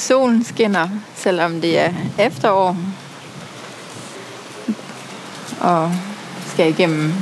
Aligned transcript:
Solen 0.00 0.44
skinner, 0.44 0.88
selvom 1.14 1.60
det 1.60 1.78
er 1.78 1.92
efterår. 2.18 2.76
Og 5.60 5.92
skal 6.46 6.68
igennem 6.68 7.12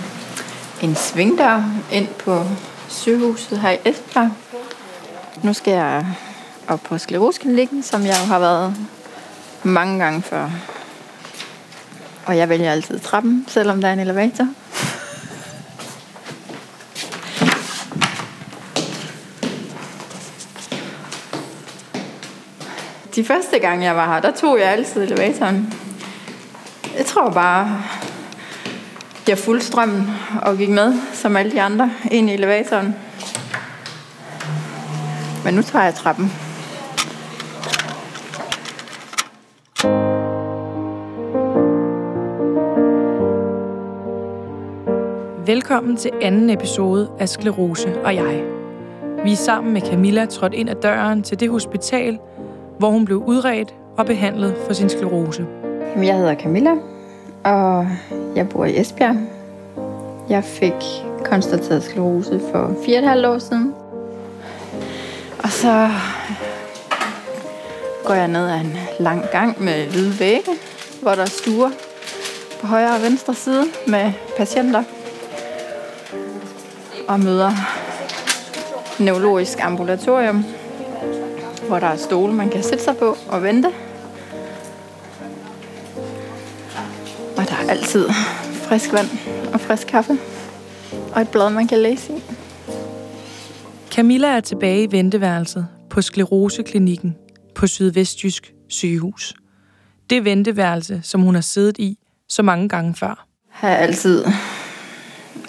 en 0.82 0.96
svingdør 0.96 1.62
ind 1.92 2.08
på 2.08 2.44
sygehuset 2.88 3.60
her 3.60 3.70
i 3.70 3.78
Esbjerg. 3.84 4.30
Nu 5.42 5.52
skal 5.52 5.72
jeg 5.72 6.06
op 6.68 6.80
på 6.80 6.98
skleroseklinikken, 6.98 7.82
som 7.82 8.02
jeg 8.02 8.16
jo 8.22 8.26
har 8.26 8.38
været 8.38 8.76
mange 9.62 10.04
gange 10.04 10.22
før. 10.22 10.50
Og 12.26 12.36
jeg 12.36 12.48
vælger 12.48 12.72
altid 12.72 12.98
trappen, 12.98 13.44
selvom 13.48 13.80
der 13.80 13.88
er 13.88 13.92
en 13.92 14.00
elevator. 14.00 14.48
De 23.18 23.24
første 23.24 23.58
gange 23.58 23.84
jeg 23.84 23.96
var 23.96 24.14
her, 24.14 24.20
der 24.20 24.30
tog 24.30 24.58
jeg 24.58 24.68
altid 24.68 25.02
elevatoren. 25.02 25.74
Jeg 26.98 27.06
tror 27.06 27.30
bare, 27.30 27.82
jeg 29.28 29.38
fulgte 29.38 29.66
strømmen 29.66 30.10
og 30.42 30.56
gik 30.56 30.68
med, 30.68 30.94
som 31.12 31.36
alle 31.36 31.52
de 31.52 31.62
andre, 31.62 31.90
ind 32.10 32.30
i 32.30 32.32
elevatoren. 32.32 32.96
Men 35.44 35.54
nu 35.54 35.62
tager 35.62 35.84
jeg 35.84 35.94
trappen. 35.94 36.32
Velkommen 45.46 45.96
til 45.96 46.10
anden 46.22 46.50
episode 46.50 47.10
af 47.18 47.28
Sklerose 47.28 48.00
og 48.04 48.14
jeg. 48.14 48.44
Vi 49.24 49.32
er 49.32 49.36
sammen 49.36 49.72
med 49.72 49.80
Camilla 49.80 50.26
trådt 50.26 50.54
ind 50.54 50.70
ad 50.70 50.74
døren 50.74 51.22
til 51.22 51.40
det 51.40 51.50
hospital, 51.50 52.18
hvor 52.78 52.90
hun 52.90 53.04
blev 53.04 53.22
udredt 53.26 53.74
og 53.96 54.06
behandlet 54.06 54.56
for 54.66 54.72
sin 54.72 54.88
sklerose. 54.88 55.46
Jeg 56.02 56.16
hedder 56.16 56.34
Camilla, 56.34 56.74
og 57.44 57.88
jeg 58.36 58.48
bor 58.48 58.64
i 58.64 58.80
Esbjerg. 58.80 59.16
Jeg 60.28 60.44
fik 60.44 60.72
konstateret 61.24 61.82
sklerose 61.82 62.40
for 62.52 62.66
4,5 62.66 63.26
år 63.26 63.38
siden. 63.38 63.74
Og 65.38 65.48
så 65.48 65.90
går 68.04 68.14
jeg 68.14 68.28
ned 68.28 68.48
ad 68.48 68.60
en 68.60 68.76
lang 69.00 69.24
gang 69.32 69.62
med 69.62 69.86
hvide 69.86 70.20
vægge, 70.20 70.50
hvor 71.02 71.10
der 71.10 71.22
er 71.22 71.26
stuer 71.26 71.70
på 72.60 72.66
højre 72.66 72.94
og 72.94 73.02
venstre 73.02 73.34
side 73.34 73.64
med 73.86 74.12
patienter. 74.36 74.82
Og 77.08 77.20
møder 77.20 77.50
neurologisk 78.98 79.64
ambulatorium, 79.64 80.44
hvor 81.68 81.78
der 81.78 81.86
er 81.86 81.96
stole, 81.96 82.32
man 82.32 82.50
kan 82.50 82.62
sætte 82.62 82.84
sig 82.84 82.96
på 82.96 83.16
og 83.28 83.42
vente. 83.42 83.66
Og 87.36 87.48
der 87.48 87.54
er 87.54 87.70
altid 87.70 88.08
frisk 88.52 88.92
vand 88.92 89.08
og 89.52 89.60
frisk 89.60 89.86
kaffe. 89.86 90.18
Og 91.12 91.20
et 91.20 91.28
blad, 91.28 91.50
man 91.50 91.68
kan 91.68 91.78
læse 91.78 92.12
i. 92.12 92.22
Camilla 93.90 94.28
er 94.28 94.40
tilbage 94.40 94.82
i 94.82 94.92
venteværelset 94.92 95.66
på 95.90 96.02
Skleroseklinikken 96.02 97.16
på 97.54 97.66
Sydvestjysk 97.66 98.52
sygehus. 98.68 99.34
Det 100.10 100.24
venteværelse, 100.24 101.00
som 101.02 101.20
hun 101.20 101.34
har 101.34 101.42
siddet 101.42 101.78
i 101.78 101.98
så 102.28 102.42
mange 102.42 102.68
gange 102.68 102.94
før. 102.94 103.26
Her 103.52 103.68
er 103.68 103.76
altid 103.76 104.24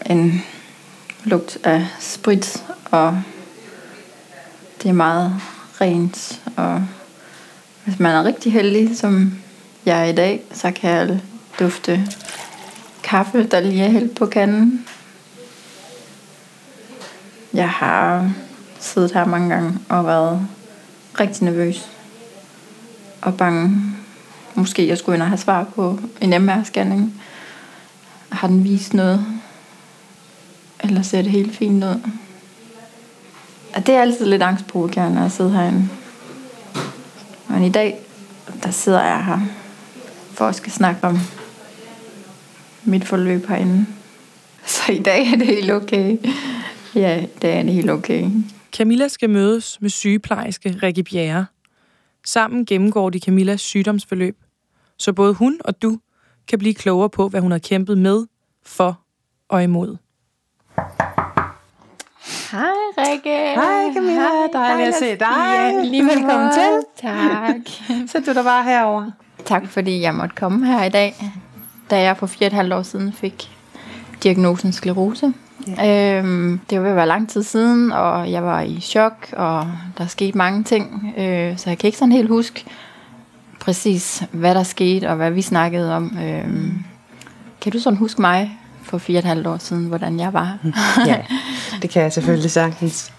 en 0.06 0.42
lugt 1.23 1.58
af 1.64 1.88
sprit, 2.00 2.64
og 2.92 3.22
det 4.84 4.90
er 4.90 4.94
meget 4.94 5.34
rent. 5.81 6.41
Og 6.55 6.83
hvis 7.85 7.99
man 7.99 8.16
er 8.16 8.23
rigtig 8.23 8.53
heldig, 8.53 8.97
som 8.97 9.33
jeg 9.85 9.99
er 9.99 10.05
i 10.05 10.16
dag, 10.16 10.41
så 10.53 10.72
kan 10.72 10.89
jeg 10.89 11.22
dufte 11.59 12.08
kaffe, 13.03 13.44
der 13.44 13.59
lige 13.59 13.84
er 13.84 13.90
hældt 13.90 14.16
på 14.16 14.25
kanden. 14.25 14.85
Jeg 17.53 17.69
har 17.69 18.31
siddet 18.79 19.13
her 19.13 19.25
mange 19.25 19.50
gange 19.50 19.79
og 19.90 20.06
været 20.06 20.47
rigtig 21.19 21.44
nervøs 21.44 21.90
og 23.22 23.38
bange. 23.38 23.81
Måske 24.56 24.88
jeg 24.88 24.97
skulle 24.97 25.16
ind 25.16 25.23
og 25.23 25.29
have 25.29 25.38
svar 25.38 25.63
på 25.63 26.00
en 26.22 26.50
MR-scanning. 26.50 27.22
Har 28.29 28.47
den 28.47 28.63
vist 28.63 28.94
noget? 28.94 29.25
Eller 30.79 31.01
ser 31.01 31.22
det 31.22 31.31
helt 31.31 31.56
fint 31.56 31.84
ud? 31.84 32.01
Og 33.79 33.88
det 33.88 33.95
er 33.95 34.01
altid 34.01 34.25
lidt 34.25 34.41
angstprovokerende 34.41 35.22
at 35.22 35.31
sidde 35.31 35.51
herinde. 35.51 35.90
Men 37.50 37.63
i 37.63 37.69
dag, 37.69 38.00
der 38.63 38.72
sidder 38.72 39.03
jeg 39.03 39.25
her 39.25 39.40
for 40.31 40.45
at 40.47 40.56
skal 40.56 40.72
snakke 40.72 41.03
om 41.03 41.17
mit 42.84 43.07
forløb 43.07 43.47
herinde. 43.47 43.85
Så 44.66 44.91
i 44.91 45.00
dag 45.00 45.28
er 45.28 45.35
det 45.35 45.47
helt 45.47 45.72
okay. 45.72 46.17
Ja, 46.95 47.25
det 47.41 47.50
er 47.50 47.63
det 47.63 47.73
helt 47.73 47.90
okay. 47.90 48.29
Camilla 48.72 49.07
skal 49.07 49.29
mødes 49.29 49.81
med 49.81 49.90
sygeplejerske 49.90 50.79
Rikke 50.84 51.03
Bjerre. 51.03 51.46
Sammen 52.25 52.66
gennemgår 52.66 53.09
de 53.09 53.19
Camillas 53.19 53.61
sygdomsforløb, 53.61 54.38
så 54.97 55.13
både 55.13 55.34
hun 55.34 55.59
og 55.66 55.81
du 55.81 56.00
kan 56.47 56.59
blive 56.59 56.73
klogere 56.73 57.09
på, 57.09 57.28
hvad 57.28 57.41
hun 57.41 57.51
har 57.51 57.59
kæmpet 57.59 57.97
med, 57.97 58.25
for 58.66 59.00
og 59.50 59.63
imod. 59.63 59.97
Hej 62.51 62.61
Rikke. 62.97 63.53
Hej 63.55 63.93
Camilla, 63.93 64.47
dejligt 64.53 64.87
at 64.87 64.95
se 64.95 65.05
dig. 65.05 65.27
Ja, 65.55 65.83
lige 65.83 66.03
velkommen 66.03 66.49
til. 66.53 67.07
Tak. 67.09 67.55
Så 68.11 68.19
du 68.25 68.33
der 68.33 68.43
bare 68.43 68.63
herover. 68.63 69.11
Tak 69.45 69.67
fordi 69.67 70.01
jeg 70.01 70.15
måtte 70.15 70.35
komme 70.35 70.65
her 70.65 70.83
i 70.83 70.89
dag, 70.89 71.15
da 71.89 72.01
jeg 72.01 72.17
for 72.17 72.27
fire 72.27 72.45
og 72.45 72.47
et 72.47 72.53
halvt 72.53 72.73
år 72.73 72.81
siden 72.81 73.13
fik 73.13 73.49
diagnosen 74.23 74.73
sklerose. 74.73 75.33
Ja. 75.67 76.17
Øhm, 76.17 76.59
det 76.69 76.77
var 76.77 76.81
ved 76.81 76.89
at 76.89 76.95
være 76.95 77.07
lang 77.07 77.29
tid 77.29 77.43
siden, 77.43 77.91
og 77.91 78.31
jeg 78.31 78.43
var 78.43 78.61
i 78.61 78.79
chok, 78.81 79.29
og 79.33 79.67
der 79.97 80.07
skete 80.07 80.37
mange 80.37 80.63
ting, 80.63 81.13
øh, 81.17 81.57
så 81.57 81.69
jeg 81.69 81.77
kan 81.77 81.87
ikke 81.87 81.97
sådan 81.97 82.11
helt 82.11 82.29
huske 82.29 82.66
præcis, 83.59 84.23
hvad 84.31 84.55
der 84.55 84.63
skete, 84.63 85.09
og 85.09 85.16
hvad 85.16 85.31
vi 85.31 85.41
snakkede 85.41 85.95
om. 85.95 86.17
Øhm, 86.23 86.83
kan 87.61 87.71
du 87.71 87.79
sådan 87.79 87.97
huske 87.97 88.21
mig 88.21 88.59
for 88.83 88.97
fire 88.97 89.17
og 89.17 89.19
et 89.19 89.25
halvt 89.25 89.47
år 89.47 89.57
siden, 89.57 89.85
hvordan 89.85 90.19
jeg 90.19 90.33
var? 90.33 90.57
ja, 91.05 91.17
det 91.81 91.90
kan 91.90 92.03
jeg 92.03 92.13
selvfølgelig 92.13 92.51
sagtens. 92.51 93.13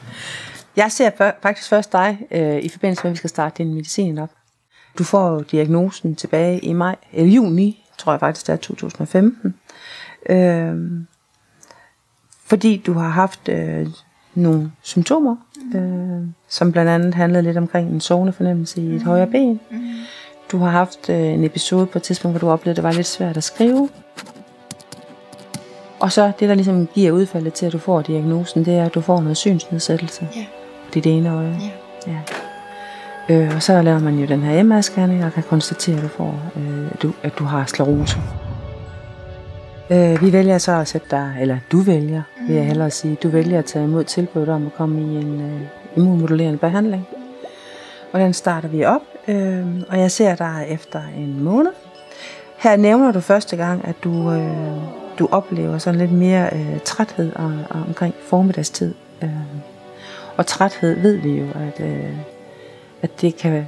Jeg 0.77 0.93
ser 0.93 1.33
faktisk 1.43 1.69
først 1.69 1.93
dig 1.93 2.19
øh, 2.31 2.59
i 2.59 2.69
forbindelse 2.69 3.05
med, 3.05 3.11
at 3.11 3.13
vi 3.13 3.17
skal 3.17 3.31
starte 3.31 3.63
din 3.63 3.75
medicin 3.75 4.19
op. 4.19 4.31
Du 4.99 5.05
får 5.05 5.43
diagnosen 5.43 6.17
tilbage 6.17 6.59
i 6.59 6.73
maj, 6.73 6.97
eller 7.13 7.33
juni, 7.33 7.85
tror 7.99 8.13
jeg 8.13 8.21
faktisk, 8.21 8.47
det 8.47 8.53
er 8.53 8.57
2015. 8.57 9.55
Øh, 10.29 10.77
fordi 12.45 12.83
du 12.87 12.93
har 12.93 13.09
haft 13.09 13.49
øh, 13.49 13.87
nogle 14.35 14.73
symptomer, 14.83 15.37
øh, 15.75 16.29
som 16.49 16.73
blandt 16.73 16.91
andet 16.91 17.15
handlede 17.15 17.43
lidt 17.43 17.57
omkring 17.57 17.91
en 17.91 18.01
sovende 18.01 18.33
fornemmelse 18.33 18.83
i 18.83 18.95
et 18.95 19.03
højre 19.03 19.27
ben. 19.27 19.61
Du 20.53 20.59
har 20.59 20.71
haft 20.71 21.11
øh, 21.11 21.17
en 21.17 21.45
episode 21.45 21.87
på 21.87 21.99
et 21.99 22.03
tidspunkt, 22.03 22.39
hvor 22.39 22.49
du 22.49 22.53
oplevede, 22.53 22.71
at 22.71 22.77
det 22.77 22.85
var 22.85 22.93
lidt 22.93 23.07
svært 23.07 23.37
at 23.37 23.45
skrive. 23.45 23.89
Og 26.01 26.13
så 26.13 26.33
det, 26.41 26.49
der 26.49 26.55
ligesom 26.55 26.87
giver 26.87 27.13
udfaldet 27.13 27.53
til, 27.53 27.67
at 27.67 27.73
du 27.73 27.79
får 27.79 28.03
diagnosen, 28.03 28.65
det 28.65 28.75
er, 28.79 28.85
at 28.85 28.95
du 28.95 29.01
får 29.01 29.21
noget 29.21 29.37
synsnedsættelse 29.37 30.29
Ja. 30.37 30.45
på 30.85 30.91
dit 30.95 31.07
ene 31.07 31.31
øje. 31.31 31.57
Ja. 32.07 32.13
Ja. 32.13 32.19
Øh, 33.35 33.57
og 33.57 33.63
så 33.63 33.83
laver 33.83 33.99
man 33.99 34.19
jo 34.19 34.27
den 34.27 34.41
her 34.43 34.63
MR-scanning 34.63 35.25
og 35.25 35.33
kan 35.33 35.43
konstatere, 35.43 35.97
at 35.97 36.03
du, 36.03 36.09
får, 36.09 36.35
øh, 36.57 36.91
at 36.93 37.03
du, 37.03 37.13
at 37.23 37.33
du 37.39 37.45
har 37.45 37.65
sklerose. 37.67 38.17
Øh, 39.91 40.23
vi 40.23 40.33
vælger 40.33 40.59
så 40.59 40.73
at 40.73 40.89
sætte 40.89 41.07
dig, 41.11 41.37
eller 41.41 41.59
du 41.73 41.81
vælger, 41.81 42.23
vil 42.49 42.57
jeg 42.57 42.67
hellere 42.67 42.91
sige, 42.91 43.15
du 43.23 43.29
vælger 43.29 43.59
at 43.59 43.65
tage 43.65 43.85
imod 43.85 44.05
tilbuddet 44.05 44.49
om 44.49 44.67
at 44.67 44.75
komme 44.75 45.01
i 45.01 45.17
en 45.17 45.41
øh, 45.41 45.61
immunmodulerende 45.97 46.59
behandling. 46.59 47.07
Og 48.13 48.21
den 48.21 48.33
starter 48.35 48.69
vi 48.69 48.85
op, 48.85 49.01
øh, 49.29 49.67
og 49.89 49.99
jeg 49.99 50.11
ser 50.11 50.35
dig 50.35 50.67
efter 50.69 51.01
en 51.17 51.45
måned. 51.45 51.71
Her 52.59 52.77
nævner 52.77 53.13
du 53.13 53.21
første 53.21 53.57
gang, 53.57 53.85
at 53.89 53.95
du, 54.05 54.31
øh, 54.33 54.77
du 55.21 55.29
oplever 55.31 55.79
sådan 55.79 56.01
lidt 56.01 56.13
mere 56.13 56.51
øh, 56.53 56.81
træthed 56.85 57.33
og, 57.33 57.53
og 57.71 57.81
omkring 57.89 58.15
formiddagstid. 58.23 58.95
Øh. 59.23 59.31
Og 60.37 60.47
træthed 60.47 61.01
ved 61.01 61.17
vi 61.17 61.39
jo, 61.39 61.47
at, 61.55 61.81
øh, 61.87 62.17
at 63.03 63.21
det 63.21 63.37
kan 63.37 63.67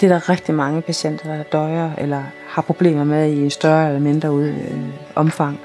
det 0.00 0.10
er 0.10 0.18
der 0.18 0.28
rigtig 0.28 0.54
mange 0.54 0.82
patienter, 0.82 1.36
der 1.36 1.42
døjer 1.42 1.90
eller 1.98 2.22
har 2.48 2.62
problemer 2.62 3.04
med 3.04 3.30
i 3.30 3.42
en 3.44 3.50
større 3.50 3.86
eller 3.86 4.00
mindre 4.00 4.32
ud, 4.32 4.48
øh, 4.48 4.80
omfang. 5.14 5.60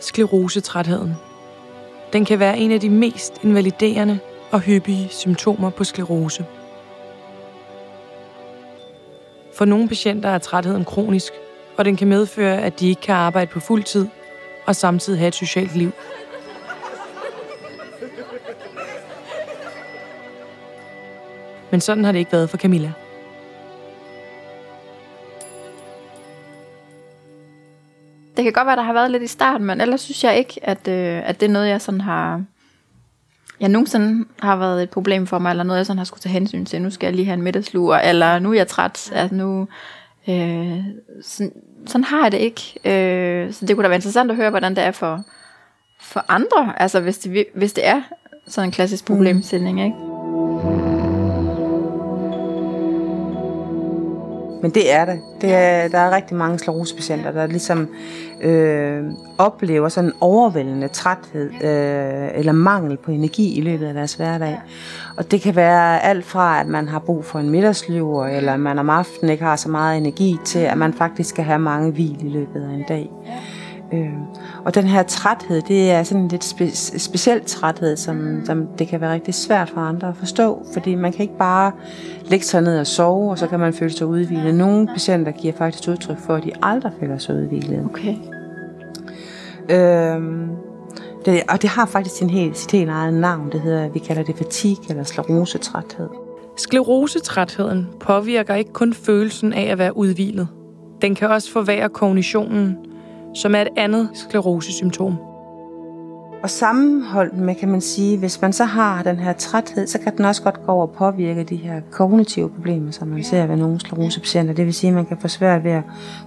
Sklerosetrætheden. 0.00 1.14
Den 2.12 2.24
kan 2.24 2.38
være 2.38 2.58
en 2.58 2.72
af 2.72 2.80
de 2.80 2.90
mest 2.90 3.44
invaliderende 3.44 4.18
og 4.50 4.60
hyppige 4.60 5.08
symptomer 5.08 5.70
på 5.70 5.84
sklerose. 5.84 6.44
For 9.54 9.64
nogle 9.64 9.88
patienter 9.88 10.28
er 10.28 10.38
trætheden 10.38 10.84
kronisk, 10.84 11.32
og 11.76 11.84
den 11.84 11.96
kan 11.96 12.08
medføre, 12.08 12.58
at 12.58 12.80
de 12.80 12.88
ikke 12.88 13.00
kan 13.00 13.14
arbejde 13.14 13.50
på 13.50 13.60
fuld 13.60 13.82
tid 13.82 14.08
og 14.66 14.76
samtidig 14.76 15.18
have 15.18 15.28
et 15.28 15.34
socialt 15.34 15.76
liv. 15.76 15.92
Men 21.70 21.80
sådan 21.80 22.04
har 22.04 22.12
det 22.12 22.18
ikke 22.18 22.32
været 22.32 22.50
for 22.50 22.56
Camilla. 22.56 22.92
Det 28.36 28.44
kan 28.44 28.52
godt 28.52 28.66
være, 28.66 28.76
der 28.76 28.82
har 28.82 28.92
været 28.92 29.10
lidt 29.10 29.22
i 29.22 29.26
starten, 29.26 29.66
men 29.66 29.80
ellers 29.80 30.00
synes 30.00 30.24
jeg 30.24 30.38
ikke, 30.38 30.60
at, 30.62 30.88
øh, 30.88 31.28
at 31.28 31.40
det 31.40 31.46
er 31.46 31.52
noget, 31.52 31.68
jeg 31.68 31.80
sådan 31.80 32.00
har... 32.00 32.42
Jeg 33.60 33.68
nogensinde 33.68 34.24
har 34.40 34.56
været 34.56 34.82
et 34.82 34.90
problem 34.90 35.26
for 35.26 35.38
mig, 35.38 35.50
eller 35.50 35.64
noget, 35.64 35.78
jeg 35.78 35.86
sådan 35.86 35.98
har 35.98 36.04
skulle 36.04 36.20
tage 36.20 36.32
hensyn 36.32 36.64
til. 36.64 36.82
Nu 36.82 36.90
skal 36.90 37.06
jeg 37.06 37.14
lige 37.14 37.26
have 37.26 37.34
en 37.34 37.42
middagslur, 37.42 37.96
eller 37.96 38.38
nu 38.38 38.50
er 38.50 38.54
jeg 38.54 38.66
træt. 38.66 39.12
Altså 39.14 39.34
nu, 39.34 39.68
øh, 40.28 40.78
sådan, 41.22 41.52
sådan 41.86 42.04
har 42.04 42.22
jeg 42.22 42.32
det 42.32 42.38
ikke. 42.38 42.78
Øh, 42.84 43.52
så 43.52 43.66
det 43.66 43.76
kunne 43.76 43.82
da 43.82 43.88
være 43.88 43.96
interessant 43.96 44.30
at 44.30 44.36
høre, 44.36 44.50
hvordan 44.50 44.76
det 44.76 44.84
er 44.84 44.90
for, 44.90 45.24
for 46.00 46.24
andre. 46.28 46.82
Altså 46.82 47.00
hvis 47.00 47.18
det, 47.18 47.46
hvis 47.54 47.72
det 47.72 47.86
er 47.86 48.02
sådan 48.46 48.68
en 48.68 48.72
klassisk 48.72 49.06
problemstilling, 49.06 49.84
ikke? 49.84 51.11
Men 54.62 54.70
det 54.70 54.92
er 54.92 55.04
det. 55.04 55.20
det 55.40 55.54
er, 55.54 55.88
der 55.88 55.98
er 55.98 56.16
rigtig 56.16 56.36
mange 56.36 56.58
sklerosepatienter, 56.58 57.30
der 57.30 57.46
ligesom 57.46 57.88
øh, 58.40 59.04
oplever 59.38 59.88
sådan 59.88 60.10
en 60.10 60.16
overvældende 60.20 60.88
træthed 60.88 61.50
øh, 61.52 62.38
eller 62.38 62.52
mangel 62.52 62.96
på 62.96 63.10
energi 63.10 63.58
i 63.58 63.60
løbet 63.60 63.86
af 63.86 63.94
deres 63.94 64.14
hverdag. 64.14 64.60
Og 65.16 65.30
det 65.30 65.40
kan 65.40 65.56
være 65.56 66.02
alt 66.02 66.24
fra, 66.24 66.60
at 66.60 66.66
man 66.66 66.88
har 66.88 66.98
brug 66.98 67.24
for 67.24 67.38
en 67.38 67.50
middagsliv, 67.50 68.20
eller 68.20 68.56
man 68.56 68.78
om 68.78 68.90
aftenen 68.90 69.32
ikke 69.32 69.44
har 69.44 69.56
så 69.56 69.68
meget 69.68 69.98
energi 69.98 70.38
til, 70.44 70.58
at 70.58 70.78
man 70.78 70.94
faktisk 70.94 71.28
skal 71.28 71.44
have 71.44 71.58
mange 71.58 71.92
hvil 71.92 72.26
i 72.26 72.28
løbet 72.28 72.62
af 72.70 72.74
en 72.74 72.84
dag. 72.88 73.10
Øh, 73.92 74.12
og 74.64 74.74
den 74.74 74.84
her 74.84 75.02
træthed, 75.02 75.62
det 75.62 75.90
er 75.90 76.02
sådan 76.02 76.22
en 76.22 76.28
lidt 76.28 76.44
spe- 76.44 76.98
speciel 76.98 77.40
træthed, 77.46 77.96
som, 77.96 78.40
som 78.44 78.66
det 78.78 78.88
kan 78.88 79.00
være 79.00 79.12
rigtig 79.12 79.34
svært 79.34 79.70
for 79.70 79.80
andre 79.80 80.08
at 80.08 80.16
forstå, 80.16 80.66
fordi 80.72 80.94
man 80.94 81.12
kan 81.12 81.22
ikke 81.22 81.38
bare 81.38 81.72
lægge 82.24 82.44
sig 82.44 82.62
ned 82.62 82.78
og 82.78 82.86
sove, 82.86 83.30
og 83.30 83.38
så 83.38 83.46
kan 83.46 83.60
man 83.60 83.72
føle 83.72 83.92
sig 83.92 84.06
udvilet. 84.06 84.54
Nogle 84.54 84.86
patienter 84.86 85.32
giver 85.32 85.54
faktisk 85.54 85.88
udtryk 85.88 86.18
for, 86.18 86.34
at 86.34 86.44
de 86.44 86.52
aldrig 86.62 86.92
føler 87.00 87.18
sig 87.18 87.34
udvilet. 87.34 87.84
Okay. 87.84 88.14
Øhm, 89.68 90.48
det, 91.24 91.42
og 91.48 91.62
det 91.62 91.70
har 91.70 91.86
faktisk 91.86 92.16
sin 92.16 92.30
helt, 92.30 92.58
sit 92.58 92.70
helt 92.70 92.90
eget 92.90 93.14
navn. 93.14 93.52
Det 93.52 93.60
hedder, 93.60 93.88
vi 93.88 93.98
kalder 93.98 94.22
det 94.22 94.36
fatigue 94.36 94.84
eller 94.88 95.04
sklerosetræthed. 95.04 96.08
Sklerosetrætheden 96.56 97.88
påvirker 98.00 98.54
ikke 98.54 98.72
kun 98.72 98.94
følelsen 98.94 99.52
af 99.52 99.72
at 99.72 99.78
være 99.78 99.96
udvilet. 99.96 100.48
Den 101.02 101.14
kan 101.14 101.28
også 101.28 101.52
forværre 101.52 101.88
kognitionen, 101.88 102.76
som 103.34 103.54
er 103.54 103.60
et 103.60 103.68
andet 103.76 104.08
sklerosesymptom. 104.14 105.16
Og 106.42 106.50
sammenholdt 106.50 107.38
med, 107.38 107.54
kan 107.54 107.68
man 107.68 107.80
sige, 107.80 108.18
hvis 108.18 108.40
man 108.40 108.52
så 108.52 108.64
har 108.64 109.02
den 109.02 109.16
her 109.16 109.32
træthed, 109.32 109.86
så 109.86 109.98
kan 109.98 110.16
den 110.16 110.24
også 110.24 110.42
godt 110.42 110.66
gå 110.66 110.72
over 110.72 110.86
og 110.86 110.92
påvirke 110.92 111.44
de 111.44 111.56
her 111.56 111.80
kognitive 111.90 112.50
problemer, 112.50 112.90
som 112.90 113.08
man 113.08 113.24
ser 113.24 113.46
ved 113.46 113.56
nogle 113.56 113.80
sklerosepatienter. 113.80 114.54
Det 114.54 114.66
vil 114.66 114.74
sige, 114.74 114.88
at 114.88 114.94
man 114.94 115.06
kan 115.06 115.18
få 115.20 115.28
svært 115.28 115.64
ved 115.64 115.70
at 115.70 115.82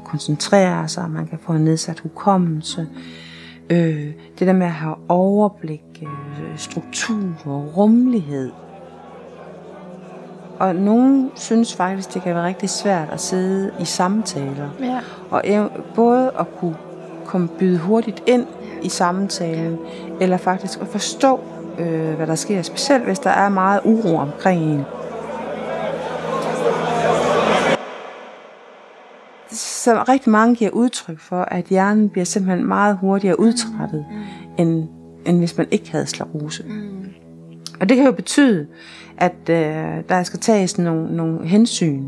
koncentrere 0.06 0.88
sig, 0.88 1.10
man 1.10 1.28
kan 1.28 1.40
få 1.40 1.52
en 1.52 1.66
nedsat 1.66 2.00
hukommelse. 2.00 2.88
Øh, 3.70 4.12
det 4.40 4.48
der 4.48 4.54
med 4.54 4.66
at 4.66 4.74
have 4.74 4.96
overblik, 5.08 5.84
øh, 6.02 6.58
struktur 6.58 7.34
og 7.46 7.78
rummelighed. 7.78 8.52
Og 10.60 10.76
nogen 10.76 11.32
synes 11.36 11.76
faktisk, 11.76 12.14
det 12.14 12.22
kan 12.22 12.36
være 12.36 12.46
rigtig 12.46 12.70
svært 12.70 13.10
at 13.12 13.22
sidde 13.22 13.72
i 13.80 13.86
samtaler. 13.86 14.70
Ja. 14.80 15.00
Og 15.30 15.44
både 15.96 16.32
at 16.40 16.46
kunne 16.60 16.76
komme 17.36 17.48
byde 17.60 17.80
hurtigt 17.80 18.24
ind 18.28 18.48
i 18.84 18.90
samtalen, 18.90 19.78
eller 20.22 20.38
faktisk 20.38 20.82
at 20.82 20.88
forstå, 20.88 21.40
øh, 21.80 22.14
hvad 22.14 22.28
der 22.28 22.36
sker, 22.36 22.62
specielt 22.62 23.04
hvis 23.04 23.20
der 23.20 23.30
er 23.30 23.50
meget 23.50 23.82
uro 23.84 24.16
omkring 24.16 24.64
en. 24.64 24.84
Så 29.52 30.04
rigtig 30.10 30.32
mange 30.32 30.56
giver 30.56 30.72
udtryk 30.72 31.20
for, 31.20 31.42
at 31.42 31.66
hjernen 31.66 32.10
bliver 32.10 32.26
simpelthen 32.26 32.68
meget 32.68 32.98
hurtigere 33.02 33.40
udtrættet, 33.40 34.06
end, 34.58 34.84
end 35.26 35.38
hvis 35.38 35.58
man 35.58 35.68
ikke 35.72 35.92
havde 35.92 36.06
sklerose. 36.06 36.64
Og 37.80 37.90
det 37.90 37.98
kan 37.98 38.06
jo 38.06 38.12
betyde, 38.12 38.68
at 39.18 39.50
øh, 39.50 40.04
der 40.10 40.24
skal 40.24 40.40
tages 40.40 40.78
nogle, 40.78 41.16
nogle 41.16 41.48
hensyn 41.48 42.04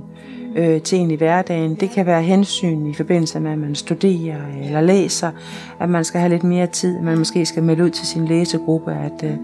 øh, 0.56 0.82
til 0.82 0.98
en 0.98 1.12
i 1.12 1.16
hverdagen. 1.16 1.76
Det 1.76 1.90
kan 1.90 2.06
være 2.06 2.22
hensyn 2.24 2.86
i 2.86 2.94
forbindelse 2.94 3.40
med, 3.40 3.52
at 3.52 3.58
man 3.58 3.76
studerer 3.76 4.38
eller 4.64 4.82
læser, 4.82 5.32
at 5.80 5.90
man 5.90 6.04
skal 6.04 6.20
have 6.20 6.30
lidt 6.30 6.44
mere 6.44 6.68
tid, 6.68 6.98
at 6.98 7.04
man 7.04 7.18
måske 7.18 7.46
skal 7.46 7.64
melde 7.64 7.84
ud 7.84 7.90
til 7.90 8.08
sin 8.08 8.26
læsegruppe, 8.26 8.92
at 8.92 9.24
øh, 9.24 9.38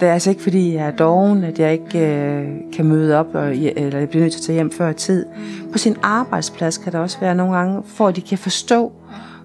det 0.00 0.08
er 0.08 0.12
altså 0.12 0.30
ikke 0.30 0.42
fordi, 0.42 0.74
jeg 0.74 0.86
er 0.86 0.90
doven, 0.90 1.44
at 1.44 1.58
jeg 1.58 1.72
ikke 1.72 1.98
øh, 1.98 2.46
kan 2.72 2.84
møde 2.84 3.16
op, 3.18 3.34
og, 3.34 3.56
eller 3.56 3.98
jeg 3.98 4.08
bliver 4.08 4.22
nødt 4.22 4.32
til 4.32 4.40
at 4.40 4.44
tage 4.44 4.54
hjem 4.54 4.70
før 4.70 4.92
tid. 4.92 5.26
På 5.72 5.78
sin 5.78 5.96
arbejdsplads 6.02 6.78
kan 6.78 6.92
der 6.92 6.98
også 6.98 7.20
være 7.20 7.34
nogle 7.34 7.56
gange, 7.56 7.82
for 7.86 8.08
at 8.08 8.16
de 8.16 8.20
kan 8.20 8.38
forstå, 8.38 8.92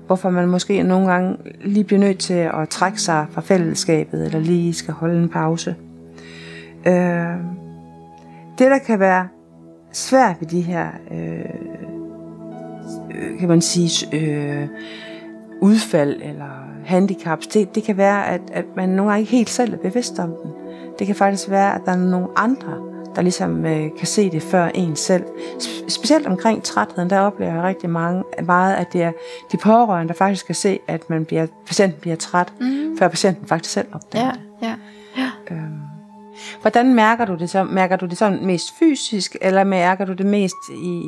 hvorfor 0.07 0.29
man 0.29 0.47
måske 0.47 0.83
nogle 0.83 1.07
gange 1.07 1.37
lige 1.65 1.83
bliver 1.83 1.99
nødt 1.99 2.19
til 2.19 2.33
at 2.33 2.69
trække 2.69 3.01
sig 3.01 3.25
fra 3.31 3.41
fællesskabet, 3.41 4.25
eller 4.25 4.39
lige 4.39 4.73
skal 4.73 4.93
holde 4.93 5.23
en 5.23 5.29
pause. 5.29 5.75
Øh, 6.87 6.93
det, 8.57 8.71
der 8.71 8.77
kan 8.87 8.99
være 8.99 9.27
svært 9.93 10.35
ved 10.39 10.47
de 10.47 10.61
her, 10.61 10.87
øh, 11.11 11.39
øh, 13.15 13.39
kan 13.39 13.47
man 13.47 13.61
sige, 13.61 14.15
øh, 14.17 14.67
udfald 15.61 16.21
eller 16.21 16.63
handicaps, 16.85 17.47
det, 17.47 17.75
det 17.75 17.83
kan 17.83 17.97
være, 17.97 18.27
at, 18.27 18.41
at 18.53 18.65
man 18.75 18.89
nogle 18.89 19.11
gange 19.11 19.19
ikke 19.21 19.31
helt 19.31 19.49
selv 19.49 19.73
er 19.73 19.77
bevidst 19.77 20.19
om 20.19 20.29
den. 20.43 20.51
Det 20.99 21.07
kan 21.07 21.15
faktisk 21.15 21.49
være, 21.49 21.75
at 21.75 21.81
der 21.85 21.91
er 21.91 21.95
nogle 21.97 22.27
andre, 22.35 22.77
der 23.15 23.21
ligesom 23.21 23.65
øh, 23.65 23.89
kan 23.97 24.07
se 24.07 24.29
det 24.31 24.41
før 24.43 24.65
en 24.65 24.95
selv. 24.95 25.23
Spe- 25.59 25.89
specielt 25.89 26.27
omkring 26.27 26.63
trætheden, 26.63 27.09
der 27.09 27.19
oplever 27.19 27.53
jeg 27.53 27.63
rigtig 27.63 27.89
mange, 27.89 28.23
meget, 28.43 28.75
at 28.75 28.93
det 28.93 29.03
er 29.03 29.11
de 29.51 29.57
pårørende, 29.57 30.07
der 30.07 30.13
faktisk 30.17 30.45
kan 30.45 30.55
se, 30.55 30.79
at 30.87 31.09
man 31.09 31.25
bliver, 31.25 31.47
patienten 31.67 32.01
bliver 32.01 32.15
træt, 32.15 32.53
mm. 32.61 32.97
før 32.99 33.07
patienten 33.07 33.47
faktisk 33.47 33.73
selv 33.73 33.87
opdager 33.93 34.25
Ja, 34.25 34.31
det. 34.67 34.75
ja. 35.17 35.29
Øhm. 35.51 35.79
Hvordan 36.61 36.93
mærker 36.93 37.25
du 37.25 37.35
det 37.35 37.49
så? 37.49 37.63
Mærker 37.63 37.95
du 37.95 38.05
det 38.05 38.17
sådan 38.17 38.45
mest 38.45 38.73
fysisk, 38.79 39.35
eller 39.41 39.63
mærker 39.63 40.05
du 40.05 40.13
det 40.13 40.25
mest 40.25 40.55
i, 40.83 41.01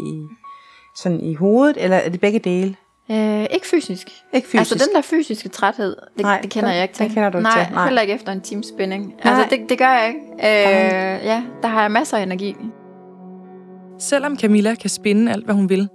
sådan 0.95 1.21
i 1.21 1.33
hovedet, 1.35 1.77
eller 1.83 1.97
er 1.97 2.09
det 2.09 2.19
begge 2.19 2.39
dele? 2.39 2.75
Øh, 3.11 3.41
ikke 3.51 3.67
fysisk. 3.67 4.07
Ikke 4.33 4.47
fysisk. 4.47 4.59
Altså 4.71 4.87
den 4.87 4.95
der 4.95 5.01
fysiske 5.01 5.49
træthed, 5.49 5.95
det, 6.17 6.21
Nej, 6.21 6.39
det 6.41 6.49
kender 6.51 6.67
den- 6.69 6.75
jeg 6.75 6.83
ikke 6.83 6.97
den 6.97 7.05
til. 7.07 7.13
kender 7.13 7.29
du 7.29 7.37
ikke 7.37 7.49
Nej, 7.49 7.65
til. 7.65 7.73
Nej. 7.73 7.83
heller 7.85 8.01
ikke 8.01 8.13
efter 8.13 8.31
en 8.31 8.41
times 8.41 8.67
spænding. 8.67 9.13
Nej. 9.23 9.33
Altså 9.33 9.55
det, 9.57 9.69
det 9.69 9.77
gør 9.77 9.89
jeg 9.91 10.07
ikke. 10.07 10.19
Øh, 10.39 11.25
ja, 11.25 11.43
der 11.61 11.67
har 11.67 11.81
jeg 11.81 11.91
masser 11.91 12.17
af 12.17 12.23
energi. 12.23 12.55
Selvom 13.99 14.39
Camilla 14.39 14.75
kan 14.75 14.89
spinde 14.89 15.31
alt, 15.31 15.45
hvad 15.45 15.55
hun 15.55 15.69
vil, 15.69 15.89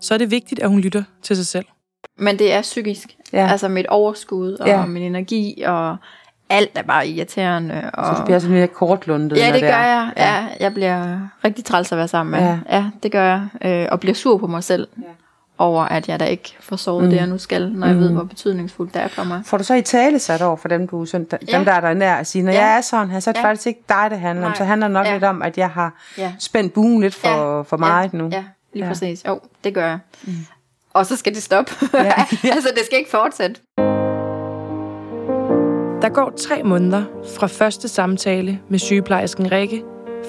så 0.00 0.14
er 0.14 0.18
det 0.18 0.30
vigtigt, 0.30 0.60
at 0.60 0.68
hun 0.68 0.80
lytter 0.80 1.02
til 1.22 1.36
sig 1.36 1.46
selv. 1.46 1.64
Men 2.18 2.38
det 2.38 2.52
er 2.52 2.62
psykisk. 2.62 3.16
Ja. 3.32 3.48
Altså 3.50 3.68
mit 3.68 3.86
overskud 3.86 4.52
og 4.52 4.66
Ja. 4.68 4.86
min 4.86 5.02
energi 5.02 5.62
og 5.66 5.96
alt 6.52 6.70
er 6.74 6.82
bare 6.82 7.06
irriterende. 7.08 7.90
Og... 7.94 8.06
Så 8.06 8.12
det 8.16 8.24
bliver 8.24 8.38
sådan 8.38 8.56
mere 8.56 8.66
kortlundet, 8.66 9.36
Ja, 9.38 9.52
det 9.52 9.60
gør 9.62 9.68
er. 9.68 9.86
jeg. 9.86 10.12
Ja. 10.16 10.46
jeg 10.60 10.74
bliver 10.74 11.18
rigtig 11.44 11.64
træls 11.64 11.92
at 11.92 11.98
være 11.98 12.08
sammen 12.08 12.30
med. 12.40 12.48
Ja. 12.48 12.58
Ja, 12.76 12.84
det 13.02 13.12
gør 13.12 13.24
jeg. 13.24 13.70
Øh, 13.82 13.86
og 13.90 14.00
bliver 14.00 14.14
sur 14.14 14.38
på 14.38 14.46
mig 14.46 14.64
selv 14.64 14.88
Ja. 14.98 15.02
over, 15.58 15.82
at 15.84 16.08
jeg 16.08 16.20
da 16.20 16.24
ikke 16.24 16.56
får 16.60 16.76
sovet 16.76 17.04
mm. 17.04 17.10
det, 17.10 17.16
jeg 17.16 17.26
nu 17.26 17.38
skal, 17.38 17.72
når 17.72 17.86
jeg 17.86 17.96
ved, 17.98 18.10
hvor 18.12 18.22
betydningsfuldt 18.24 18.94
det 18.94 19.02
er 19.02 19.08
for 19.08 19.24
mig. 19.24 19.42
Får 19.44 19.58
du 19.58 19.64
så 19.64 19.74
i 19.74 19.82
tale 19.82 20.18
sat 20.18 20.42
over 20.42 20.56
for 20.56 20.68
dem, 20.68 20.88
du, 20.88 21.04
sådan, 21.06 21.26
dem 21.30 21.38
Ja. 21.48 21.64
der 21.64 21.72
er 21.72 21.80
der 21.80 21.88
er 21.88 21.94
nær 21.94 22.14
at 22.14 22.26
sige, 22.26 22.42
når 22.42 22.52
Ja. 22.52 22.64
jeg 22.66 22.76
er 22.76 22.80
sådan 22.80 23.10
her, 23.10 23.20
så 23.20 23.30
er 23.30 23.32
det 23.32 23.40
Ja. 23.40 23.46
faktisk 23.48 23.66
ikke 23.66 23.80
dig, 23.88 24.06
det 24.10 24.20
handler 24.20 24.44
om. 24.44 24.50
Nej. 24.50 24.56
Så 24.58 24.64
handler 24.64 24.86
det 24.86 24.92
nok 24.94 25.06
Ja. 25.06 25.12
lidt 25.12 25.24
om, 25.24 25.42
at 25.42 25.58
jeg 25.58 25.68
har 25.70 25.94
Ja. 26.18 26.32
spændt 26.38 26.72
buen 26.72 27.00
lidt 27.00 27.14
for, 27.14 27.56
Ja. 27.56 27.62
for 27.62 27.76
meget 27.76 28.12
ja. 28.12 28.18
nu. 28.18 28.24
Ja, 28.24 28.28
lige 28.30 28.44
Ja. 28.76 28.80
ja. 28.84 28.88
præcis. 28.88 29.24
Jo, 29.28 29.40
det 29.64 29.74
gør 29.74 29.86
jeg. 29.86 29.98
Mm. 30.22 30.32
Og 30.94 31.06
så 31.06 31.16
skal 31.16 31.34
det 31.34 31.42
stoppe. 31.42 31.72
Ja. 31.94 32.12
altså, 32.56 32.68
det 32.74 32.82
skal 32.86 32.98
ikke 32.98 33.10
fortsætte. 33.10 33.60
Der 36.02 36.08
går 36.08 36.32
tre 36.38 36.62
måneder 36.62 37.02
fra 37.38 37.46
første 37.46 37.88
samtale 37.88 38.58
med 38.68 38.78
sygeplejersken 38.78 39.52
Rikke, 39.52 39.82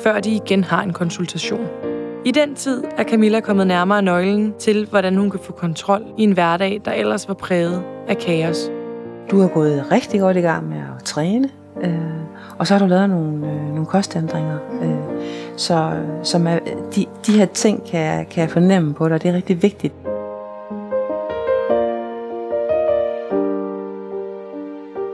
før 0.03 0.19
de 0.19 0.31
igen 0.31 0.63
har 0.63 0.81
en 0.83 0.93
konsultation. 0.93 1.65
I 2.25 2.31
den 2.31 2.55
tid 2.55 2.83
er 2.97 3.03
Camilla 3.03 3.39
kommet 3.39 3.67
nærmere 3.67 4.01
nøglen 4.01 4.53
til, 4.59 4.87
hvordan 4.89 5.15
hun 5.15 5.29
kan 5.29 5.39
få 5.43 5.51
kontrol 5.51 6.03
i 6.17 6.23
en 6.23 6.31
hverdag, 6.31 6.81
der 6.85 6.91
ellers 6.91 7.27
var 7.27 7.33
præget 7.33 7.83
af 8.07 8.17
kaos. 8.17 8.71
Du 9.31 9.39
har 9.39 9.47
gået 9.47 9.91
rigtig 9.91 10.19
godt 10.19 10.37
i 10.37 10.41
gang 10.41 10.69
med 10.69 10.77
at 10.77 11.03
træne, 11.03 11.49
øh, 11.83 11.93
og 12.57 12.67
så 12.67 12.73
har 12.73 12.79
du 12.79 12.85
lavet 12.85 13.09
nogle, 13.09 13.47
øh, 13.51 13.67
nogle 13.67 13.85
kostændringer. 13.85 14.57
Øh, 14.83 15.25
så 15.57 15.91
som 16.23 16.47
er, 16.47 16.59
de, 16.95 17.05
de 17.27 17.31
her 17.37 17.45
ting 17.45 17.83
kan, 17.91 17.99
jeg- 17.99 18.27
kan 18.31 18.41
jeg 18.41 18.49
fornemme 18.49 18.93
på 18.93 19.09
dig, 19.09 19.23
det 19.23 19.29
er 19.29 19.33
rigtig 19.33 19.61
vigtigt. 19.63 19.93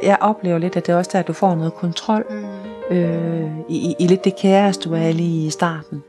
Jeg 0.10 0.18
oplever 0.22 0.58
lidt, 0.58 0.78
at 0.78 0.88
det 0.88 0.94
er 0.94 0.98
også 0.98 1.10
der, 1.14 1.20
at 1.20 1.28
du 1.28 1.34
får 1.34 1.56
noget 1.56 1.74
kontrol 1.74 2.26
Mm. 2.30 2.96
øh, 2.98 3.52
i, 3.70 3.78
i, 3.90 3.96
i 4.00 4.08
lidt 4.08 4.24
det 4.26 4.36
kaos, 4.42 4.78
du 4.78 4.94
er 4.94 5.12
lige 5.12 5.48
i 5.48 5.50
starten. 5.50 6.04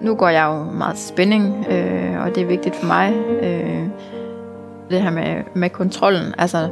Nu 0.00 0.14
går 0.14 0.28
jeg 0.28 0.44
jo 0.46 0.64
meget 0.64 0.98
spænding, 0.98 1.66
øh, 1.70 2.22
og 2.24 2.34
det 2.34 2.42
er 2.42 2.46
vigtigt 2.46 2.76
for 2.76 2.86
mig. 2.86 3.14
Øh, 3.42 3.86
det 4.90 5.02
her 5.02 5.10
med, 5.10 5.42
med 5.54 5.70
kontrollen. 5.70 6.34
Altså, 6.38 6.68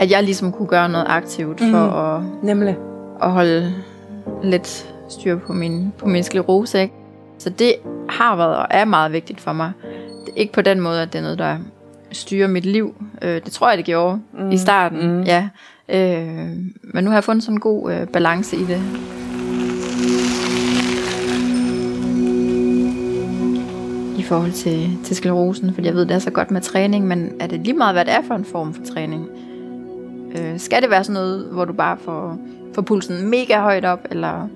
at 0.00 0.10
jeg 0.10 0.22
ligesom 0.22 0.52
kunne 0.52 0.68
gøre 0.68 0.88
noget 0.88 1.06
aktivt 1.08 1.60
for 1.60 1.66
Mhm. 1.66 2.34
at 2.38 2.44
Nemlig. 2.44 2.76
at 3.22 3.30
holde 3.30 3.72
lidt 4.42 4.94
styr 5.08 5.38
på 5.38 5.52
min, 5.52 5.92
på 5.98 6.06
min 6.06 6.22
sklerose. 6.22 6.80
Ikke? 6.82 6.94
Så 7.38 7.50
det 7.50 7.74
har 8.08 8.36
været 8.36 8.56
og 8.56 8.66
er 8.70 8.84
meget 8.84 9.12
vigtigt 9.12 9.40
for 9.40 9.52
mig. 9.52 9.72
Det 10.26 10.32
er 10.32 10.36
ikke 10.40 10.52
på 10.52 10.62
den 10.62 10.80
måde, 10.80 11.02
at 11.02 11.12
det 11.12 11.18
er 11.18 11.22
noget, 11.22 11.38
der 11.38 11.56
styre 12.12 12.48
mit 12.48 12.66
liv. 12.66 12.94
Øh, 13.22 13.44
det 13.44 13.52
tror 13.52 13.68
jeg, 13.68 13.78
det 13.78 13.86
gjorde 13.86 14.20
mm. 14.38 14.50
i 14.50 14.58
starten, 14.58 15.16
mm. 15.16 15.22
ja. 15.22 15.48
Øh, 15.88 16.48
men 16.94 17.04
nu 17.04 17.10
har 17.10 17.16
jeg 17.16 17.24
fundet 17.24 17.44
sådan 17.44 17.56
en 17.56 17.60
god 17.60 17.92
øh, 17.92 18.06
balance 18.06 18.56
i 18.56 18.64
det. 18.64 18.82
I 24.18 24.22
forhold 24.22 24.52
til, 24.52 24.98
til 25.04 25.16
sklerosen, 25.16 25.74
fordi 25.74 25.86
jeg 25.86 25.94
ved, 25.94 26.06
det 26.06 26.14
er 26.14 26.18
så 26.18 26.30
godt 26.30 26.50
med 26.50 26.60
træning, 26.60 27.06
men 27.06 27.32
er 27.40 27.46
det 27.46 27.60
lige 27.60 27.76
meget, 27.76 27.94
hvad 27.94 28.04
det 28.04 28.14
er 28.14 28.22
for 28.26 28.34
en 28.34 28.44
form 28.44 28.74
for 28.74 28.82
træning? 28.94 29.28
Øh, 30.38 30.58
skal 30.58 30.82
det 30.82 30.90
være 30.90 31.04
sådan 31.04 31.14
noget, 31.14 31.48
hvor 31.52 31.64
du 31.64 31.72
bare 31.72 31.96
får, 32.04 32.38
får 32.74 32.82
pulsen 32.82 33.30
mega 33.30 33.60
højt 33.60 33.84
op, 33.84 34.06
eller 34.10 34.48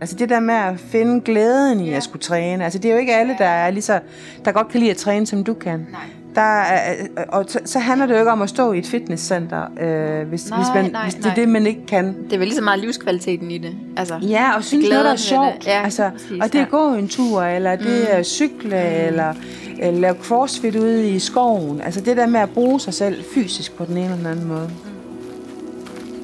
Altså 0.00 0.16
det 0.16 0.28
der 0.28 0.40
med 0.40 0.54
at 0.54 0.80
finde 0.80 1.20
glæden 1.20 1.80
i 1.80 1.92
at 1.92 2.02
skulle 2.02 2.22
træne, 2.22 2.64
altså 2.64 2.78
det 2.78 2.88
er 2.88 2.92
jo 2.92 3.00
ikke 3.00 3.14
alle, 3.14 3.36
der 3.38 3.44
er 3.44 3.70
lige 3.70 3.82
så, 3.82 4.00
der 4.44 4.52
godt 4.52 4.68
kan 4.68 4.80
lide 4.80 4.90
at 4.90 4.96
træne, 4.96 5.26
som 5.26 5.44
du 5.44 5.54
kan. 5.54 5.86
Nej. 5.90 6.00
Der 6.36 6.42
er, 6.42 6.94
og 7.28 7.44
så, 7.48 7.60
så 7.64 7.78
handler 7.78 8.06
det 8.06 8.14
jo 8.14 8.18
ikke 8.18 8.30
om 8.32 8.42
at 8.42 8.48
stå 8.48 8.72
i 8.72 8.78
et 8.78 8.86
fitnesscenter, 8.86 9.62
øh, 9.80 10.28
hvis, 10.28 10.50
Nej, 10.50 10.58
hvis, 10.58 10.68
man, 10.74 10.90
nej, 10.92 11.02
hvis 11.02 11.14
det 11.14 11.24
nej. 11.24 11.30
er 11.30 11.34
det, 11.34 11.48
man 11.48 11.66
ikke 11.66 11.86
kan. 11.86 12.16
Det 12.24 12.32
er 12.32 12.38
vel 12.38 12.46
lige 12.46 12.56
så 12.56 12.62
meget 12.62 12.80
livskvaliteten 12.80 13.50
i 13.50 13.58
det. 13.58 13.76
Altså, 13.96 14.14
Ja, 14.22 14.56
og 14.56 14.64
synes 14.64 14.88
noget, 14.88 15.04
der 15.04 15.12
er 15.12 15.16
sjovt. 15.16 15.66
Ja, 15.66 15.82
altså, 15.82 16.10
præcis, 16.12 16.30
og 16.42 16.46
det 16.52 16.54
er 16.54 16.58
ja. 16.58 16.66
gå 16.70 16.94
en 16.94 17.08
tur, 17.08 17.42
eller 17.42 17.76
det 17.76 18.18
er 18.18 18.22
cykle, 18.22 18.80
eller, 18.84 19.34
eller 19.78 20.00
lave 20.00 20.14
crossfit 20.22 20.76
ude 20.76 21.10
i 21.10 21.18
skoven. 21.18 21.80
Altså 21.80 22.00
det 22.00 22.16
der 22.16 22.26
med 22.26 22.40
at 22.40 22.50
bruge 22.50 22.80
sig 22.80 22.94
selv 22.94 23.24
fysisk 23.34 23.76
på 23.76 23.84
den 23.84 23.96
ene 23.96 24.04
eller 24.04 24.16
den 24.16 24.26
anden 24.26 24.48
måde. 24.48 24.70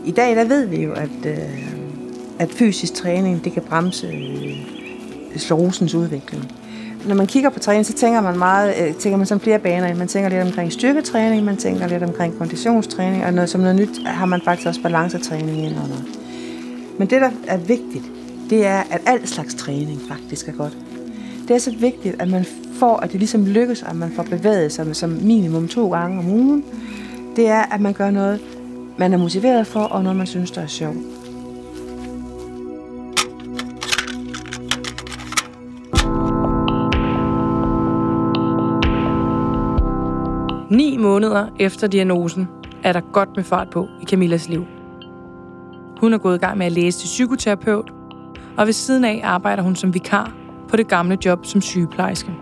I 0.05 0.11
dag, 0.11 0.37
der 0.37 0.45
ved 0.45 0.67
vi 0.67 0.83
jo, 0.83 0.93
at, 0.93 1.27
øh, 1.27 1.39
at 2.39 2.51
fysisk 2.51 2.95
træning, 2.95 3.45
det 3.45 3.53
kan 3.53 3.63
bremse 3.63 4.07
øh, 4.07 4.57
sklerosens 5.37 5.95
udvikling. 5.95 6.53
Når 7.09 7.15
man 7.15 7.27
kigger 7.27 7.51
på 7.51 7.59
træning, 7.59 7.87
så 7.87 7.93
tænker 7.93 8.21
man 8.21 8.39
meget, 8.39 8.75
øh, 8.81 8.95
tænker 8.95 9.17
man 9.17 9.27
som 9.27 9.41
flere 9.41 9.59
baner. 9.59 9.95
Man 9.95 10.09
tænker 10.09 10.29
lidt 10.29 10.43
omkring 10.43 10.73
styrketræning, 10.73 11.45
man 11.45 11.57
tænker 11.57 11.87
lidt 11.87 12.03
omkring 12.03 12.39
konditionstræning, 12.39 13.25
og 13.25 13.35
noget, 13.35 13.51
som 13.51 13.61
noget 13.61 13.77
nyt 13.77 14.07
har 14.07 14.27
man 14.27 14.41
faktisk 14.45 14.69
også 14.69 14.83
balancetræning 14.83 15.59
ind 15.59 15.75
under. 15.85 15.97
Men 16.99 17.11
det, 17.11 17.21
der 17.21 17.31
er 17.47 17.57
vigtigt, 17.57 18.05
det 18.51 18.67
er, 18.67 18.83
at 18.91 19.01
al 19.07 19.29
slags 19.29 19.55
træning 19.55 20.01
faktisk 20.09 20.49
er 20.49 20.53
godt. 20.53 20.77
Det 21.49 21.57
er 21.57 21.59
så 21.59 21.75
vigtigt, 21.81 22.17
at 22.19 22.31
man 22.31 22.47
får, 22.79 22.97
at 22.97 23.13
det 23.13 23.21
ligesom 23.21 23.47
lykkes, 23.47 23.83
at 23.83 23.97
man 23.97 24.13
får 24.17 24.23
bevæget 24.23 24.73
sig 24.73 24.97
som 24.97 25.11
minimum 25.11 25.69
to 25.69 25.91
gange 25.93 26.19
om 26.19 26.31
ugen. 26.31 26.65
Det 27.37 27.49
er, 27.49 27.63
at 27.75 27.81
man 27.81 27.93
gør 27.93 28.11
noget, 28.11 28.41
man 28.99 29.13
er 29.13 29.19
motiveret 29.19 29.67
for, 29.67 29.81
og 29.81 30.03
noget, 30.03 30.17
man 30.17 30.27
synes, 30.27 30.51
der 30.51 30.63
er 30.63 30.67
sjovt. 30.67 30.97
Ni 40.73 40.97
måneder 40.97 41.47
efter 41.59 41.87
diagnosen 41.87 42.49
er 42.85 42.93
der 42.93 43.01
godt 43.13 43.29
med 43.37 43.45
fart 43.45 43.71
på 43.71 43.89
i 44.01 44.05
Camillas 44.05 44.49
liv. 44.49 44.65
Hun 46.01 46.13
er 46.13 46.19
gået 46.19 46.35
i 46.37 46.39
gang 46.39 46.59
med 46.59 46.67
at 46.67 46.73
læse 46.73 46.99
til 46.99 47.07
psykoterapeut, 47.07 47.93
og 48.57 48.67
ved 48.67 48.73
siden 48.73 49.05
af 49.05 49.21
arbejder 49.25 49.63
hun 49.63 49.77
som 49.77 49.95
vikar 49.95 50.33
på 50.69 50.77
det 50.77 50.89
gamle 50.89 51.19
job 51.25 51.47
som 51.47 51.61
sygeplejerske. 51.61 52.33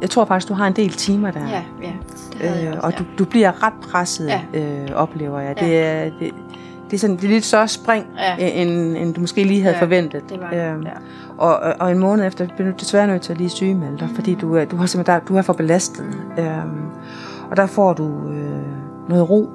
Jeg 0.00 0.10
tror 0.10 0.24
faktisk, 0.24 0.48
du 0.48 0.54
har 0.54 0.66
en 0.66 0.72
del 0.76 0.90
timer 0.90 1.30
der. 1.30 1.40
Ja, 1.48 1.62
ja. 1.82 1.92
Det 2.32 2.48
havde 2.48 2.64
jeg 2.64 2.68
Øh, 2.74 2.76
også, 2.76 2.86
og 2.86 2.98
du, 2.98 3.04
du 3.18 3.24
bliver 3.24 3.66
ret 3.66 3.72
presset, 3.90 4.26
Ja. 4.26 4.40
øh, 4.54 4.88
oplever 4.94 5.40
jeg. 5.40 5.54
Ja. 5.60 5.66
Det, 5.66 5.78
er, 5.78 6.04
det, 6.04 6.34
det, 6.90 6.96
er 6.96 6.98
sådan, 6.98 7.16
det 7.16 7.24
er 7.24 7.28
lidt 7.28 7.44
større 7.44 7.68
spring, 7.68 8.06
Ja. 8.38 8.62
end, 8.62 8.70
end 8.96 9.14
du 9.14 9.20
måske 9.20 9.44
lige 9.44 9.62
havde 9.62 9.74
Ja, 9.76 9.82
forventet. 9.82 10.22
det 10.30 10.40
var 10.40 10.50
det, 10.50 10.70
Øhm, 10.72 10.82
ja. 10.82 10.90
og, 11.38 11.56
og- 11.80 11.90
en 11.92 11.98
måned 11.98 12.26
efter 12.26 12.46
bliver 12.56 12.70
du 12.70 12.76
desværre 12.80 13.06
nødt 13.06 13.22
til 13.22 13.32
at 13.32 13.38
lige 13.38 13.50
sygemelde 13.50 13.98
dig, 13.98 14.08
fordi 14.14 14.34
du 14.34 14.64
du, 14.70 14.76
har 14.76 14.86
simpelthen, 14.86 15.04
der, 15.20 15.20
du 15.28 15.36
er 15.36 15.42
for 15.42 15.52
belastet. 15.52 16.04
Øhm, 16.38 16.82
og 17.52 17.56
der 17.56 17.66
får 17.66 17.92
du 17.92 18.04
øh, 18.28 19.08
noget 19.08 19.30
ro 19.30 19.50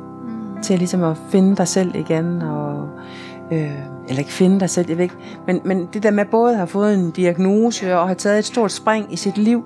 Mm. 0.57 0.63
til 0.63 0.77
ligesom 0.77 1.03
at 1.03 1.17
finde 1.29 1.55
dig 1.55 1.67
selv 1.67 1.95
igen, 1.95 2.41
og, 2.41 2.89
øh, 3.51 3.71
eller 4.07 4.19
ikke 4.19 4.31
finde 4.31 4.59
dig 4.59 4.69
selv, 4.69 4.85
jeg 4.89 4.97
ved 4.97 5.03
ikke, 5.03 5.15
men, 5.47 5.61
men 5.65 5.89
det 5.93 6.03
der 6.03 6.11
med 6.11 6.25
både 6.25 6.51
at 6.51 6.57
have 6.57 6.67
fået 6.67 6.93
en 6.93 7.11
diagnose 7.11 7.97
og 7.97 8.07
have 8.07 8.15
taget 8.15 8.39
et 8.39 8.45
stort 8.45 8.71
spring 8.71 9.13
i 9.13 9.15
sit 9.15 9.37
liv, 9.37 9.63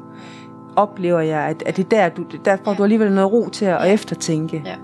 oplever 0.76 1.20
jeg, 1.20 1.42
at, 1.42 1.64
at 1.66 1.78
det 1.78 1.86
er 1.86 1.90
der, 1.90 2.10
du, 2.10 2.24
der 2.46 2.58
får 2.66 2.74
du 2.74 2.84
alligevel 2.84 3.12
noget 3.12 3.32
ro 3.32 3.50
til 3.50 3.66
at 3.66 3.94
eftertænke. 3.94 4.64
Ja, 4.66 4.76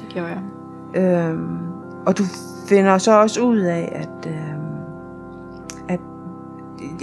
det 0.00 0.08
gjorde 0.08 0.28
jeg. 0.28 1.02
Øhm, 1.02 1.58
og 2.06 2.18
du 2.18 2.24
finder 2.68 2.98
så 2.98 3.20
også 3.20 3.40
ud 3.40 3.58
af, 3.58 3.92
at, 3.94 4.30
øhm, 4.30 4.76
at 5.88 6.00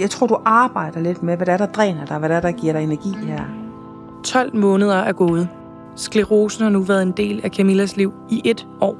jeg 0.00 0.10
tror, 0.10 0.26
du 0.26 0.36
arbejder 0.44 1.00
lidt 1.00 1.22
med, 1.22 1.36
hvad 1.36 1.46
der 1.46 1.52
er, 1.52 1.56
der 1.56 1.66
dræner 1.66 2.04
dig, 2.04 2.18
hvad 2.18 2.28
der 2.28 2.34
er, 2.34 2.40
der 2.40 2.52
giver 2.52 2.72
dig 2.72 2.82
energi 2.82 3.14
her. 3.26 3.42
12 4.24 4.56
måneder 4.56 4.96
er 4.96 5.12
gået. 5.12 5.48
Sklerosen 5.96 6.62
har 6.62 6.70
nu 6.70 6.80
været 6.80 7.02
en 7.02 7.12
del 7.12 7.40
af 7.44 7.50
Camillas 7.50 7.96
liv 7.96 8.12
i 8.30 8.42
et 8.44 8.66
år. 8.80 8.96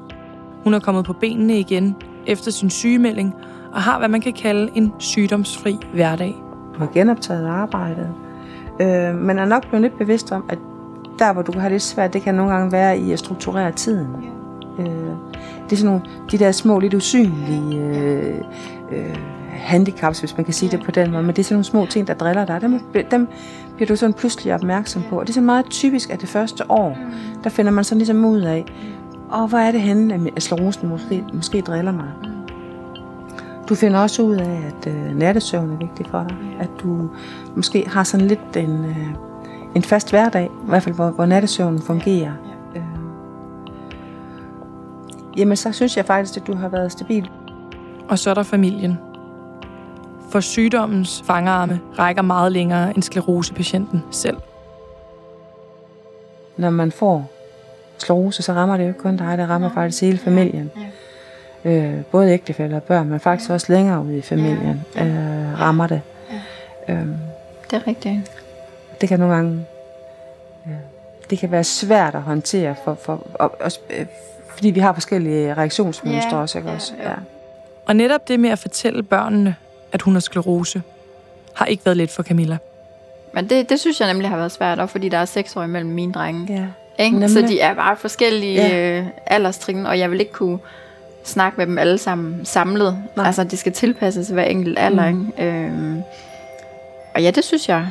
Hun 0.63 0.73
er 0.73 0.79
kommet 0.79 1.05
på 1.05 1.13
benene 1.13 1.59
igen 1.59 1.95
efter 2.27 2.51
sin 2.51 2.69
sygemelding 2.69 3.33
og 3.73 3.81
har, 3.81 3.99
hvad 3.99 4.09
man 4.09 4.21
kan 4.21 4.33
kalde 4.33 4.69
en 4.75 4.93
sygdomsfri 4.99 5.77
hverdag. 5.93 6.35
Du 6.73 6.79
har 6.79 6.89
genoptaget 6.93 7.47
arbejdet, 7.47 8.09
øh, 8.81 9.15
men 9.15 9.39
er 9.39 9.45
nok 9.45 9.67
blevet 9.67 9.81
lidt 9.81 9.97
bevidst 9.97 10.31
om, 10.31 10.45
at 10.49 10.57
der, 11.19 11.33
hvor 11.33 11.41
du 11.41 11.51
kan 11.51 11.61
have 11.61 11.71
lidt 11.71 11.83
svært, 11.83 12.13
det 12.13 12.21
kan 12.21 12.35
nogle 12.35 12.51
gange 12.51 12.71
være 12.71 12.97
i 12.97 13.11
at 13.11 13.19
strukturere 13.19 13.71
tiden. 13.71 14.07
Øh, 14.79 14.85
det 15.63 15.71
er 15.71 15.75
sådan 15.75 15.85
nogle, 15.85 16.01
de 16.31 16.37
der 16.37 16.51
små, 16.51 16.79
lidt 16.79 16.93
usynlige 16.93 17.79
øh, 17.79 18.37
øh, 18.91 19.15
handicaps, 19.53 20.19
hvis 20.19 20.37
man 20.37 20.45
kan 20.45 20.53
sige 20.53 20.71
det 20.71 20.83
på 20.85 20.91
den 20.91 21.11
måde, 21.11 21.23
men 21.23 21.35
det 21.35 21.39
er 21.39 21.43
sådan 21.43 21.55
nogle 21.55 21.65
små 21.65 21.85
ting, 21.85 22.07
der 22.07 22.13
driller 22.13 22.45
dig. 22.45 22.61
Dem, 22.61 22.79
dem 23.11 23.27
bliver 23.75 23.87
du 23.87 23.95
sådan 23.95 24.13
pludselig 24.13 24.53
opmærksom 24.53 25.03
på, 25.09 25.19
og 25.19 25.27
det 25.27 25.29
er 25.29 25.33
så 25.33 25.41
meget 25.41 25.65
typisk, 25.65 26.09
at 26.09 26.21
det 26.21 26.29
første 26.29 26.71
år, 26.71 26.97
der 27.43 27.49
finder 27.49 27.71
man 27.71 27.83
sådan 27.83 27.97
ligesom 27.97 28.25
ud 28.25 28.41
af, 28.41 28.65
og 29.29 29.47
hvor 29.47 29.57
er 29.57 29.71
det 29.71 29.81
henne, 29.81 30.31
at 30.35 30.43
sklerosen 30.43 30.89
måske, 30.89 31.25
måske 31.33 31.61
driller 31.61 31.91
mig. 31.91 32.07
Du 33.69 33.75
finder 33.75 33.99
også 33.99 34.21
ud 34.21 34.35
af, 34.35 34.61
at 34.67 34.93
øh, 34.93 35.17
nattesøvn 35.17 35.71
er 35.71 35.77
vigtig 35.77 36.05
for 36.05 36.25
dig. 36.29 36.37
At 36.59 36.69
du 36.83 37.09
måske 37.55 37.89
har 37.89 38.03
sådan 38.03 38.27
lidt 38.27 38.57
en, 38.57 38.85
øh, 38.85 39.07
en 39.75 39.83
fast 39.83 40.09
hverdag, 40.09 40.45
i 40.45 40.69
hvert 40.69 40.83
fald 40.83 40.95
hvor, 40.95 41.09
hvor 41.09 41.25
nattesøvnen 41.25 41.81
fungerer. 41.81 42.31
Øh. 42.75 42.81
Jamen, 45.37 45.57
så 45.57 45.71
synes 45.71 45.97
jeg 45.97 46.05
faktisk, 46.05 46.37
at 46.37 46.47
du 46.47 46.55
har 46.55 46.69
været 46.69 46.91
stabil. 46.91 47.29
Og 48.07 48.19
så 48.19 48.29
er 48.29 48.33
der 48.33 48.43
familien. 48.43 48.97
For 50.33 50.39
sygdommens 50.39 51.23
fangerarme 51.27 51.79
rækker 51.99 52.21
meget 52.21 52.51
længere 52.51 52.89
end 52.95 53.03
sklerosepatienten 53.03 54.03
selv. 54.11 54.37
Når 56.57 56.69
man 56.69 56.91
får 56.91 57.31
sklerose, 57.97 58.43
så 58.43 58.53
rammer 58.53 58.77
det 58.77 58.83
jo 58.83 58.87
ikke 58.87 58.99
kun 58.99 59.17
dig, 59.17 59.37
det 59.37 59.49
rammer 59.49 59.69
faktisk 59.73 60.01
hele 60.01 60.17
familien. 60.17 60.71
Øh, 61.65 62.01
både 62.11 62.31
ægtefæller 62.31 62.77
og 62.77 62.83
børn, 62.83 63.09
men 63.09 63.19
faktisk 63.19 63.49
også 63.49 63.73
længere 63.73 64.01
ude 64.01 64.17
i 64.17 64.21
familien 64.21 64.81
øh, 64.97 65.59
rammer 65.59 65.87
det. 65.87 66.01
Øh, 66.89 66.95
Det 67.71 67.73
er 67.73 67.87
rigtigt. 67.87 68.31
det 69.01 69.09
kan 69.09 69.19
nogle 69.19 69.35
gange 69.35 69.65
ja, 70.67 70.71
det 71.29 71.39
kan 71.39 71.51
være 71.51 71.63
svært 71.63 72.15
at 72.15 72.21
håndtere 72.21 72.75
for, 72.85 72.93
for 72.93 73.27
og, 73.33 73.55
også, 73.61 73.79
øh, 73.99 74.05
fordi 74.49 74.69
vi 74.69 74.79
har 74.79 74.93
forskellige 74.93 75.53
reaktionsmønstre 75.53 76.35
Ja, 76.35 76.41
også, 76.41 76.57
ikke 76.57 76.69
ja, 76.69 76.75
også? 76.75 76.93
Ja. 77.03 77.13
Og 77.85 77.95
netop 77.95 78.27
det 78.27 78.39
med 78.39 78.49
at 78.49 78.59
fortælle 78.59 79.03
børnene, 79.03 79.55
at 79.93 80.01
hun 80.01 80.13
har 80.13 80.19
sklerose, 80.19 80.81
har 81.53 81.65
ikke 81.65 81.85
været 81.85 81.97
let 81.97 82.09
for 82.11 82.23
Camilla. 82.23 82.57
Men 83.33 83.49
det, 83.49 83.69
det 83.69 83.79
synes 83.79 83.99
jeg 83.99 84.07
nemlig 84.13 84.29
har 84.29 84.37
været 84.37 84.51
svært, 84.51 84.79
også 84.79 84.91
fordi 84.91 85.09
der 85.09 85.17
er 85.17 85.25
seks 85.25 85.55
år 85.55 85.63
imellem 85.63 85.91
mine 85.91 86.13
drenge. 86.13 86.53
ja. 86.53 86.65
Ikke? 87.03 87.29
Så 87.29 87.41
de 87.41 87.59
er 87.59 87.73
bare 87.73 87.95
forskellige 87.97 88.53
Ja. 88.67 88.99
øh, 88.99 89.05
alderstrin, 89.25 89.85
og 89.85 89.99
jeg 89.99 90.11
vil 90.11 90.19
ikke 90.19 90.31
kunne 90.31 90.57
snakke 91.23 91.57
med 91.57 91.65
dem 91.67 91.77
alle 91.77 91.97
sammen 91.97 92.45
samlet. 92.45 92.97
Nej. 93.15 93.25
Altså, 93.25 93.43
det 93.43 93.59
skal 93.59 93.71
tilpasses 93.71 94.29
hver 94.29 94.43
enkelt 94.43 94.79
alder. 94.79 95.11
Mm. 95.11 95.33
Mm. 95.37 95.43
Øhm, 95.43 96.01
og 97.15 97.23
ja, 97.23 97.31
det 97.31 97.43
synes 97.43 97.69
jeg, 97.69 97.87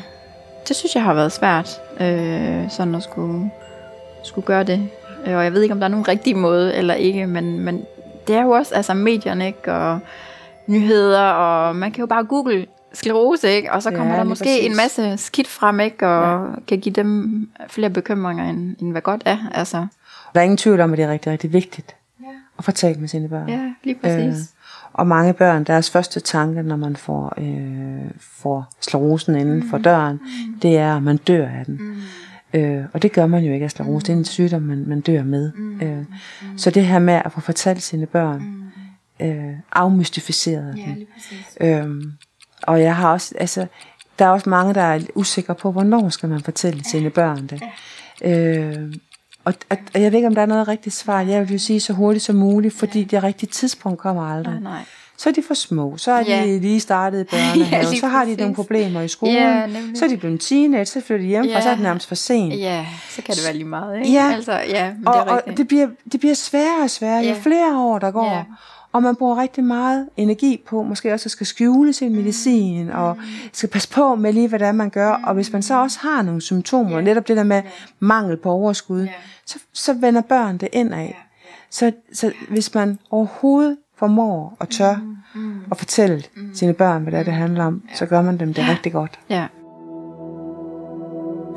det 0.69 0.77
synes 0.77 0.95
jeg 0.95 1.03
har 1.03 1.15
været 1.15 1.33
svært, 1.33 1.81
øh, 2.01 2.71
sådan 2.71 2.95
at 2.95 3.03
skulle, 3.03 3.51
skulle 4.23 4.45
gøre 4.47 4.65
det. 4.65 4.89
Øh, 5.27 5.37
Og 5.37 5.45
jeg 5.45 5.53
ved 5.53 5.63
ikke, 5.63 5.73
om 5.73 5.81
der 5.81 5.87
er 5.87 5.91
nogen 5.91 6.09
rigtig 6.09 6.37
måde 6.37 6.75
eller 6.75 6.95
ikke, 6.95 7.27
men, 7.27 7.61
men 7.61 7.85
det 8.27 8.37
er 8.37 8.43
jo 8.43 8.51
også 8.51 8.75
altså 8.75 8.95
medierne, 8.95 9.47
ikke? 9.47 9.73
Og 9.73 9.99
nyheder, 10.73 11.21
og 11.21 11.77
man 11.77 11.93
kan 11.93 12.01
jo 12.01 12.07
bare 12.07 12.25
google 12.25 12.67
sklerose, 12.93 13.49
ikke? 13.51 13.73
Og 13.73 13.83
så 13.83 13.91
Ja, 13.91 13.97
kommer 13.97 14.13
der 14.15 14.23
lige 14.23 14.29
måske 14.29 14.45
præcis. 14.45 14.67
en 14.67 14.77
masse 14.77 15.17
skidt 15.17 15.49
frem, 15.49 15.81
ikke? 15.81 16.09
Og 16.09 16.47
ja. 16.51 16.61
kan 16.69 16.79
give 16.81 16.93
dem 16.93 17.49
flere 17.69 17.91
bekymringer, 17.91 18.45
end, 18.51 18.77
end 18.81 18.91
hvad 18.91 19.03
godt 19.03 19.23
er. 19.25 19.39
Altså, 19.55 19.87
Der 20.35 20.41
er 20.41 20.45
ingen 20.45 20.57
tvivl 20.57 20.81
om, 20.81 20.93
at 20.93 20.99
det 20.99 21.05
er 21.05 21.11
rigtig, 21.13 21.33
rigtig 21.33 21.53
vigtigt 21.53 21.97
at 22.59 22.65
få 22.65 22.71
talt 22.71 23.01
med 23.01 23.09
sine 23.09 23.29
børn. 23.29 23.49
ja, 23.49 23.61
lige 23.85 23.95
præcis. 24.03 24.35
Øh, 24.41 24.47
og 24.93 25.07
mange 25.07 25.33
børn, 25.33 25.65
deres 25.65 25.91
første 25.91 26.21
tanke, 26.21 26.63
når 26.63 26.77
man 26.77 26.97
får, 26.97 27.33
øh, 27.39 28.11
får 28.21 28.73
sklerosen 28.81 29.37
inden 29.37 29.55
Mm. 29.61 29.71
for 29.71 29.79
døren, 29.79 30.21
det 30.63 30.77
er, 30.79 30.97
at 30.97 31.03
man 31.03 31.17
dør 31.17 31.49
af 31.49 31.65
den. 31.67 32.03
Øh, 32.55 32.85
og 32.93 33.03
det 33.03 33.13
gør 33.13 33.27
man 33.27 33.45
jo 33.45 33.53
ikke 33.53 33.65
af 33.65 33.71
sklerose. 33.71 34.07
Det 34.07 34.13
er 34.13 34.17
en 34.17 34.25
sygdom, 34.25 34.63
man, 34.63 34.85
man 34.89 35.01
dør 35.01 35.23
med. 35.23 35.53
Øh, 35.83 36.05
så 36.57 36.71
det 36.71 36.87
her 36.87 36.99
med 36.99 37.15
at 37.25 37.33
få 37.33 37.41
fortalt 37.41 37.83
sine 37.83 38.07
børn, 38.07 38.43
øh, 39.23 39.53
afmystificeret 39.73 40.75
Ja, 40.79 40.95
præcis. 41.15 41.57
Øhm, 41.61 42.13
og 42.63 42.83
jeg 42.83 42.97
har 42.97 43.13
også, 43.13 43.35
altså, 43.39 43.67
der 44.19 44.25
er 44.25 44.29
også 44.31 44.51
mange, 44.51 44.75
der 44.75 44.81
er 44.83 45.01
usikre 45.15 45.55
på, 45.55 45.73
hvornår 45.73 46.09
skal 46.09 46.29
man 46.29 46.41
fortælle 46.43 46.85
sine 46.85 47.11
børn 47.11 47.47
det. 47.47 47.63
Øh, 48.25 48.95
Og, 49.45 49.55
og, 49.71 49.77
og 49.95 50.03
jeg 50.03 50.13
ved 50.13 50.19
ikke, 50.19 50.27
om 50.29 50.35
der 50.35 50.43
er 50.43 50.47
noget 50.47 50.69
rigtigt 50.69 50.95
svar. 50.95 51.21
Jeg 51.21 51.41
vil 51.41 51.53
jo 51.53 51.59
sige 51.59 51.81
så 51.81 51.93
hurtigt 51.93 52.25
som 52.25 52.37
muligt, 52.37 52.75
fordi 52.75 53.05
det 53.05 53.23
rigtige 53.23 53.51
tidspunkt 53.51 53.99
kommer 53.99 54.23
aldrig. 54.35 54.55
Nej, 54.55 54.63
nej. 54.63 54.81
Så 55.17 55.29
er 55.29 55.33
de 55.33 55.43
for 55.47 55.55
små, 55.55 55.97
så 55.97 56.13
er 56.13 56.23
de 56.23 56.31
Ja. 56.31 56.45
lige 56.47 56.81
startet 56.81 57.21
i 57.21 57.25
børnehave, 57.35 57.91
lige 57.91 58.01
så 58.01 58.07
har 58.07 58.25
de 58.25 58.37
nogle 58.37 58.55
problemer 58.55 59.01
i 59.01 59.09
skolen, 59.09 59.35
Ja, 59.35 59.67
nemlig. 59.67 59.99
så 59.99 60.05
er 60.05 60.09
de 60.09 60.17
blevet 60.17 60.41
teenage, 60.41 60.85
så 60.87 61.01
flytter 61.01 61.23
de 61.25 61.29
hjem, 61.29 61.45
Ja. 61.45 61.57
og 61.57 61.63
så 61.63 61.69
er 61.69 61.75
det 61.75 61.83
nærmest 61.83 62.09
for 62.09 62.15
sent. 62.15 62.55
Ja, 62.61 62.87
så 63.11 63.23
kan 63.23 63.35
det 63.35 63.43
være 63.45 63.53
lige 63.55 63.65
meget, 63.65 63.99
ikke? 63.99 64.13
Ja. 64.13 64.33
Altså, 64.35 64.53
ja, 64.53 64.93
men 64.99 65.09
og, 65.09 65.15
det 65.15 65.21
er 65.21 65.25
og 65.25 65.37
rigtigt. 65.37 65.57
det, 65.59 65.69
bliver, 65.69 65.89
det 66.13 66.21
bliver 66.21 66.35
sværere 66.35 66.83
og 66.83 66.91
sværere, 66.91 67.23
jo 67.23 67.29
Ja. 67.29 67.41
flere 67.43 67.79
år 67.79 67.99
der 67.99 68.11
går. 68.11 68.33
Ja. 68.37 68.43
Og 68.93 69.03
man 69.03 69.17
bruger 69.17 69.41
rigtig 69.41 69.65
meget 69.65 70.09
energi 70.17 70.63
på, 70.67 70.83
måske 70.83 71.13
også 71.13 71.27
at 71.27 71.31
skal 71.31 71.47
skjule 71.47 71.93
sin 71.93 72.15
medicin, 72.15 72.91
og 72.91 73.17
skal 73.53 73.69
passe 73.69 73.89
på 73.89 74.15
med 74.15 74.33
lige, 74.33 74.49
hvad 74.49 74.59
det 74.59 74.69
er, 74.69 74.73
man 74.73 74.91
gør. 74.91 75.11
Og 75.11 75.35
hvis 75.35 75.53
man 75.53 75.63
så 75.63 75.81
også 75.83 75.99
har 76.03 76.23
nogle 76.23 76.41
symptomer, 76.41 77.01
netop 77.01 77.29
det 77.29 77.37
der 77.37 77.45
med 77.45 77.63
mangel 78.01 78.37
på 78.37 78.51
overskud, 78.51 79.09
så, 79.47 79.59
så 79.73 79.93
vender 79.93 80.21
børn 80.21 80.57
det 80.57 80.69
indad. 80.73 81.09
Så, 81.71 81.93
så 82.13 82.33
hvis 82.49 82.75
man 82.75 82.99
overhovedet 83.11 83.77
formår 83.97 84.57
og 84.59 84.69
tør 84.69 85.01
at 85.71 85.77
fortælle 85.77 86.23
sine 86.55 86.73
børn, 86.73 87.03
hvad 87.03 87.13
det 87.13 87.21
er, 87.21 87.25
det 87.25 87.33
handler 87.33 87.65
om, 87.65 87.83
så 87.95 88.07
gør 88.07 88.23
man 88.23 88.39
dem 88.39 88.55
det 88.55 88.69
rigtig 88.69 88.93
godt. 88.93 89.19
Ja. 89.31 89.47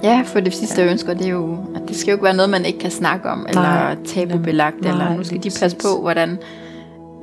Ja, 0.04 0.22
for 0.26 0.40
det 0.40 0.54
sidste 0.54 0.82
jeg 0.82 0.92
ønsker, 0.92 1.14
det 1.14 1.26
er 1.26 1.32
jo, 1.32 1.58
at 1.76 1.82
det 1.88 1.96
skal 1.96 2.12
jo 2.12 2.16
ikke 2.16 2.24
være 2.24 2.36
noget, 2.36 2.50
man 2.50 2.66
ikke 2.66 2.80
kan 2.80 2.92
snakke 2.92 3.30
om, 3.30 3.46
eller 3.48 3.62
Nej, 3.62 3.96
tabubelagt, 4.06 4.82
nej, 4.82 4.92
eller 4.92 5.18
nu 5.18 5.24
skal 5.24 5.44
de 5.44 5.50
passe 5.60 5.78
på, 5.78 6.02
hvordan 6.02 6.38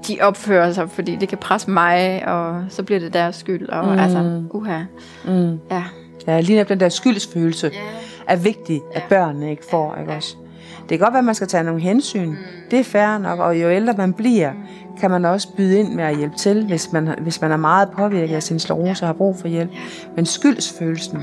de 0.09 0.19
opfører 0.21 0.73
sig, 0.73 0.91
fordi 0.91 1.17
det 1.17 1.29
kan 1.29 1.39
presse 1.39 1.71
mig, 1.71 2.29
og 2.29 2.65
så 2.69 2.83
bliver 2.83 3.01
det 3.01 3.15
deres 3.15 3.37
skyld, 3.37 3.69
og 3.69 3.85
mm. 3.85 3.99
altså, 3.99 4.43
uha. 4.51 4.79
Mm. 5.25 5.59
Ja. 5.71 5.85
Ja, 6.27 6.41
lige 6.41 6.57
netop 6.57 6.69
den 6.69 6.81
der 6.81 6.89
skyldsfølelse 6.89 7.71
Ja. 7.75 7.81
er 8.29 8.37
vigtig, 8.37 8.81
at 8.95 9.03
børnene 9.09 9.51
ikke 9.51 9.63
får, 9.71 9.97
ikke 10.01 10.13
også? 10.13 10.37
Det 10.81 10.89
kan 10.89 10.99
godt 10.99 11.13
være, 11.13 11.19
at 11.19 11.25
man 11.25 11.35
skal 11.35 11.49
tage 11.49 11.65
nogle 11.65 11.81
hensyn. 11.81 12.35
Det 12.71 12.79
er 12.79 12.85
fair 12.85 13.19
nok, 13.19 13.39
og 13.39 13.63
jo 13.63 13.71
ældre 13.71 13.95
man 13.97 14.13
bliver, 14.13 14.53
kan 15.01 15.11
man 15.11 15.25
også 15.25 15.49
byde 15.57 15.79
ind 15.79 15.95
med 15.95 16.05
at 16.05 16.17
hjælpe 16.17 16.37
til, 16.37 16.67
hvis 16.67 16.93
man, 16.93 17.09
hvis 17.21 17.41
man 17.41 17.53
er 17.53 17.57
meget 17.57 17.89
påvirket 17.91 18.35
af 18.35 18.43
sin 18.43 18.59
sklerose 18.59 19.05
og 19.05 19.09
har 19.09 19.13
brug 19.13 19.37
for 19.37 19.49
hjælp. 19.49 19.71
Men 20.17 20.27
skyldsfølelsen, 20.27 21.19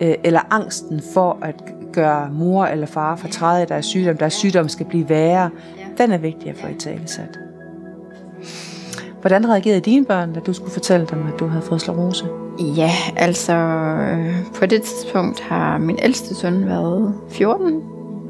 øh, 0.00 0.14
eller 0.24 0.40
angsten 0.50 1.02
for 1.14 1.38
at 1.42 1.54
gøre 1.92 2.28
mor 2.32 2.64
eller 2.66 2.86
far 2.86 3.16
fortræde 3.16 3.60
af 3.60 3.66
deres 3.66 3.86
sygdom, 3.86 4.16
deres 4.16 4.34
sygdom 4.34 4.68
skal 4.68 4.86
blive 4.86 5.08
værre, 5.08 5.50
den 5.98 6.12
er 6.12 6.18
vigtig 6.18 6.50
at 6.50 6.56
få 6.56 6.66
i 6.66 6.74
tale 6.74 7.06
sat. 7.06 7.38
Hvordan 9.26 9.48
reagerede 9.50 9.80
dine 9.80 10.04
børn, 10.04 10.34
da 10.34 10.40
du 10.40 10.52
skulle 10.52 10.72
fortælle 10.72 11.06
dem, 11.06 11.26
at 11.26 11.40
du 11.40 11.46
havde 11.46 11.62
fået 11.62 11.80
sklerose? 11.80 12.24
Ja, 12.58 12.90
altså 13.16 13.52
øh, 13.52 14.34
på 14.54 14.66
det 14.66 14.82
tidspunkt 14.82 15.40
har 15.40 15.78
min 15.78 15.98
ældste 16.02 16.34
søn 16.34 16.66
været 16.68 17.14
14, 17.30 17.82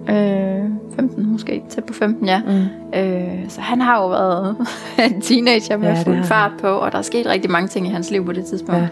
øh, 0.09 0.65
15 0.97 1.33
måske, 1.33 1.63
tæt 1.71 1.85
på 1.85 1.93
15, 1.93 2.27
ja. 2.27 2.43
Mm. 2.47 2.99
Øh, 2.99 3.49
så 3.49 3.61
han 3.61 3.81
har 3.81 4.03
jo 4.03 4.09
været 4.09 4.57
en 5.13 5.21
teenager 5.21 5.77
med 5.77 5.89
Ja, 5.89 6.03
fuld 6.03 6.25
fart 6.25 6.53
på, 6.61 6.69
og 6.69 6.93
der 6.93 6.99
er 6.99 7.03
sket 7.03 7.27
rigtig 7.27 7.51
mange 7.51 7.69
ting 7.69 7.87
i 7.87 7.91
hans 7.91 8.11
liv 8.11 8.27
på 8.27 8.33
det 8.33 8.45
tidspunkt. 8.47 8.81
Ja. 8.81 8.89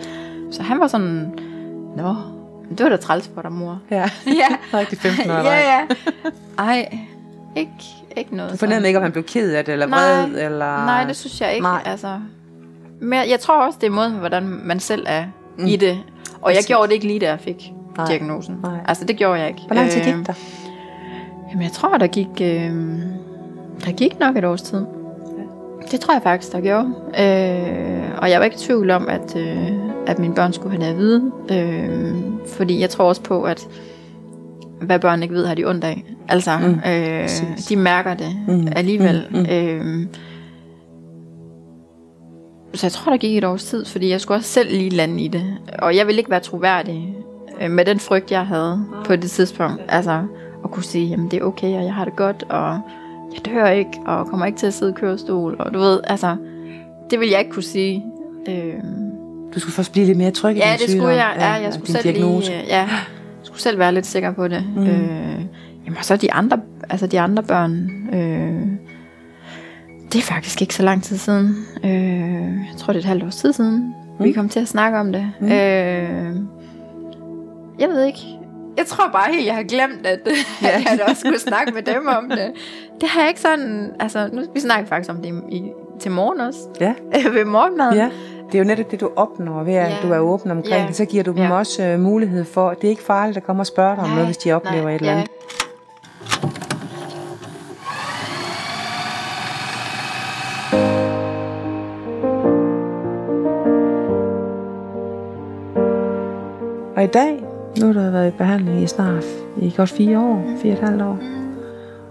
Så 0.50 0.62
han 0.62 0.80
var 0.80 0.86
sådan, 0.86 1.38
nå, 1.96 2.14
det 2.78 2.84
var 2.84 2.88
da 2.90 2.96
træls 2.96 3.30
for 3.34 3.42
dig, 3.42 3.52
mor. 3.52 3.80
Ja, 3.90 4.10
ja, 4.26 4.56
rigtig 4.78 4.98
15 4.98 5.30
år. 5.30 5.34
ja, 5.34 5.56
ja. 5.56 5.80
Ej, 6.58 6.98
ikke, 7.56 7.72
ikke 8.16 8.36
noget 8.36 8.52
Du 8.52 8.56
fornemmede 8.56 8.86
ikke, 8.86 8.98
om 8.98 9.02
han 9.02 9.12
blev 9.12 9.24
ked 9.24 9.52
af 9.54 9.64
det, 9.64 9.72
eller 9.72 9.86
Nej, 9.86 10.20
vred, 10.20 10.44
eller... 10.44 10.84
Nej, 10.84 11.04
det 11.04 11.16
synes 11.16 11.40
jeg 11.40 11.52
ikke. 11.52 11.62
Nej. 11.62 11.82
Altså, 11.84 12.18
men 13.00 13.18
jeg 13.30 13.40
tror 13.40 13.66
også, 13.66 13.78
det 13.80 13.86
er 13.86 13.90
måden, 13.90 14.12
hvordan 14.12 14.42
man 14.64 14.80
selv 14.80 15.06
er 15.08 15.24
mm. 15.58 15.66
i 15.66 15.76
det. 15.76 15.98
Og 16.42 16.54
jeg 16.54 16.62
gjorde 16.66 16.88
det 16.88 16.94
ikke 16.94 17.06
lige, 17.06 17.20
da 17.20 17.28
jeg 17.28 17.40
fik 17.40 17.72
Nej. 17.96 18.06
Diagnosen. 18.06 18.58
Nej. 18.62 18.78
Altså, 18.88 19.04
det 19.04 19.16
gjorde 19.16 19.40
jeg 19.40 19.48
ikke. 19.48 19.62
Hvor 19.66 19.74
lang 19.74 19.90
tid 19.90 20.00
gik 20.04 20.14
Øh, 20.14 20.26
der? 20.26 20.32
Jamen, 21.50 21.62
jeg 21.62 21.72
tror, 21.72 21.98
der 21.98 22.06
gik, 22.06 22.26
øh, 22.42 22.72
der 23.84 23.92
gik 23.96 24.20
nok 24.20 24.36
et 24.36 24.44
års 24.44 24.62
tid. 24.62 24.84
Det 25.90 26.00
tror 26.00 26.14
jeg 26.14 26.22
faktisk, 26.22 26.52
der 26.52 26.60
gjorde. 26.60 26.86
Øh, 27.18 28.18
og 28.18 28.30
jeg 28.30 28.40
var 28.40 28.44
ikke 28.44 28.54
i 28.54 28.58
tvivl 28.58 28.90
om, 28.90 29.08
at, 29.08 29.36
øh, 29.36 29.68
at 30.06 30.18
mine 30.18 30.34
børn 30.34 30.52
skulle 30.52 30.76
have 30.76 30.84
det 30.84 30.90
at 30.90 30.98
vide. 30.98 31.32
Øh, 31.50 32.14
fordi 32.56 32.80
jeg 32.80 32.90
tror 32.90 33.04
også 33.04 33.22
på, 33.22 33.42
at 33.42 33.68
hvad 34.80 34.98
børn 34.98 35.22
ikke 35.22 35.34
ved, 35.34 35.46
har 35.46 35.54
de 35.54 35.64
ondt 35.64 35.84
af. 35.84 36.04
Altså, 36.28 36.58
Mm, 36.58 36.90
øh, 36.90 37.28
de 37.68 37.76
mærker 37.76 38.14
det 38.14 38.36
Mm, 38.48 38.68
alligevel. 38.76 39.26
mm, 39.30 39.38
Mm. 39.38 39.46
Øh, 39.50 40.06
så 42.74 42.86
jeg 42.86 42.92
tror, 42.92 43.10
der 43.12 43.16
gik 43.18 43.36
et 43.38 43.44
års 43.44 43.64
tid, 43.64 43.84
fordi 43.84 44.08
jeg 44.10 44.20
skulle 44.20 44.38
også 44.38 44.50
selv 44.50 44.70
lige 44.70 44.90
lande 44.90 45.22
i 45.22 45.28
det. 45.28 45.44
Og 45.78 45.96
jeg 45.96 46.06
ville 46.06 46.18
ikke 46.18 46.30
være 46.30 46.40
troværdig 46.40 47.14
øh, 47.60 47.70
med 47.70 47.84
den 47.84 48.00
frygt, 48.00 48.32
jeg 48.32 48.46
havde 48.46 48.84
på 49.04 49.16
det 49.16 49.30
tidspunkt. 49.30 49.82
Altså, 49.88 50.22
at 50.64 50.70
kunne 50.70 50.84
sige, 50.84 51.06
jamen 51.06 51.30
det 51.30 51.38
er 51.38 51.44
okay, 51.44 51.76
og 51.76 51.84
jeg 51.84 51.94
har 51.94 52.04
det 52.04 52.16
godt, 52.16 52.44
og 52.48 52.80
jeg 53.34 53.44
dør 53.54 53.66
ikke, 53.66 53.90
og 54.06 54.26
kommer 54.26 54.46
ikke 54.46 54.58
til 54.58 54.66
at 54.66 54.74
sidde 54.74 54.92
i 54.92 54.94
kørestol, 55.00 55.56
og 55.58 55.74
du 55.74 55.78
ved, 55.78 56.00
altså, 56.04 56.36
det 57.10 57.20
ville 57.20 57.32
jeg 57.32 57.40
ikke 57.40 57.52
kunne 57.52 57.62
sige. 57.62 58.04
Øh, 58.48 58.74
Du 59.54 59.60
skulle 59.60 59.72
først 59.74 59.92
blive 59.92 60.06
lidt 60.06 60.18
mere 60.18 60.30
tryg 60.30 60.56
i 60.56 60.58
ja, 60.58 60.64
din 60.64 60.78
det 60.78 60.80
sygdom. 60.90 61.00
skulle 61.02 61.14
jeg. 61.16 61.34
Ja, 61.38 61.56
og 61.56 61.62
jeg 61.62 61.72
skulle 61.74 61.92
selv 61.92 62.04
diagnose. 62.04 62.50
lige, 62.50 62.64
ja, 62.68 62.88
skulle 63.44 63.60
selv 63.60 63.78
være 63.78 63.94
lidt 63.94 64.06
sikker 64.06 64.32
på 64.32 64.48
det. 64.48 64.64
Mm. 64.76 64.82
Øh, 64.82 65.40
jamen, 65.86 65.98
og 65.98 66.04
så 66.04 66.16
de 66.16 66.32
andre, 66.32 66.60
altså 66.90 67.06
de 67.06 67.20
andre 67.20 67.42
børn, 67.42 67.90
øh, 68.14 68.62
det 70.12 70.18
er 70.18 70.22
faktisk 70.22 70.62
ikke 70.62 70.74
så 70.74 70.82
lang 70.82 71.02
tid 71.02 71.16
siden. 71.16 71.56
Øh, 71.84 71.90
jeg 72.70 72.74
tror, 72.76 72.92
det 72.92 72.98
er 72.98 73.02
et 73.02 73.08
halvt 73.08 73.24
års 73.24 73.36
tid 73.36 73.52
siden, 73.52 73.94
mm. 74.18 74.24
vi 74.24 74.32
kom 74.32 74.48
til 74.48 74.60
at 74.60 74.68
snakke 74.68 74.98
om 74.98 75.12
det. 75.12 75.32
Mm. 75.40 75.46
Mm. 75.46 75.52
Øh, 75.52 76.36
jeg 77.78 77.88
ved 77.88 78.04
ikke. 78.04 78.20
Jeg 78.76 78.86
tror 78.86 79.08
bare 79.12 79.32
helt, 79.32 79.46
jeg 79.46 79.54
har 79.54 79.62
glemt, 79.62 80.06
at, 80.06 80.20
Ja. 80.62 80.68
at 80.68 80.98
jeg 80.98 81.06
også 81.08 81.20
skulle 81.20 81.40
snakke 81.40 81.72
med 81.74 81.82
dem 81.82 82.06
om 82.06 82.28
det. 82.30 82.52
Det 83.00 83.08
har 83.08 83.20
jeg 83.20 83.28
ikke 83.28 83.40
sådan... 83.40 83.90
Altså, 84.00 84.28
nu, 84.32 84.42
vi 84.54 84.60
snakker 84.60 84.86
faktisk 84.86 85.10
om 85.10 85.16
det 85.22 85.42
i, 85.50 85.56
i, 85.56 85.62
til 86.00 86.10
morgen 86.10 86.40
også. 86.40 86.58
Ja. 86.80 86.94
Ved 87.38 87.44
morgenmaden. 87.44 87.94
ja. 87.94 88.10
Det 88.46 88.54
er 88.54 88.58
jo 88.58 88.64
netop 88.64 88.90
det, 88.90 89.00
du 89.00 89.10
opnår 89.16 89.62
ved, 89.62 89.74
at 89.74 89.90
Ja. 89.90 89.96
du 90.08 90.12
er 90.12 90.18
åben 90.18 90.50
omkring 90.50 90.80
Ja. 90.82 90.86
det. 90.88 90.96
Så 90.96 91.04
giver 91.04 91.24
du 91.24 91.30
dem 91.30 91.38
Ja. 91.42 91.52
også 91.58 91.82
øh, 91.82 92.00
mulighed 92.00 92.44
for, 92.44 92.70
at 92.70 92.76
det 92.80 92.84
er 92.86 92.90
ikke 92.90 93.02
farligt 93.02 93.36
at 93.36 93.44
komme 93.44 93.62
og 93.62 93.66
spørge 93.66 93.90
dig 93.96 93.98
om 93.98 94.04
Nej, 94.08 94.14
noget, 94.14 94.26
hvis 94.26 94.36
de 94.36 94.52
oplever 94.52 94.82
nej, 94.82 94.90
et 94.94 95.00
eller 95.00 95.12
ja. 95.12 95.18
andet. 95.18 95.30
Og 106.96 107.04
i 107.04 107.06
dag, 107.06 107.44
nu 107.80 107.86
har 107.86 107.92
du 107.92 108.00
været 108.00 108.28
i 108.28 108.36
behandling 108.36 108.82
i 108.82 108.86
snart 108.86 109.24
i 109.56 109.74
godt 109.76 109.90
fire 109.90 110.18
år, 110.18 110.42
fire 110.62 110.72
og 110.72 110.78
et 110.82 110.88
halvt 110.88 111.02
år, 111.02 111.18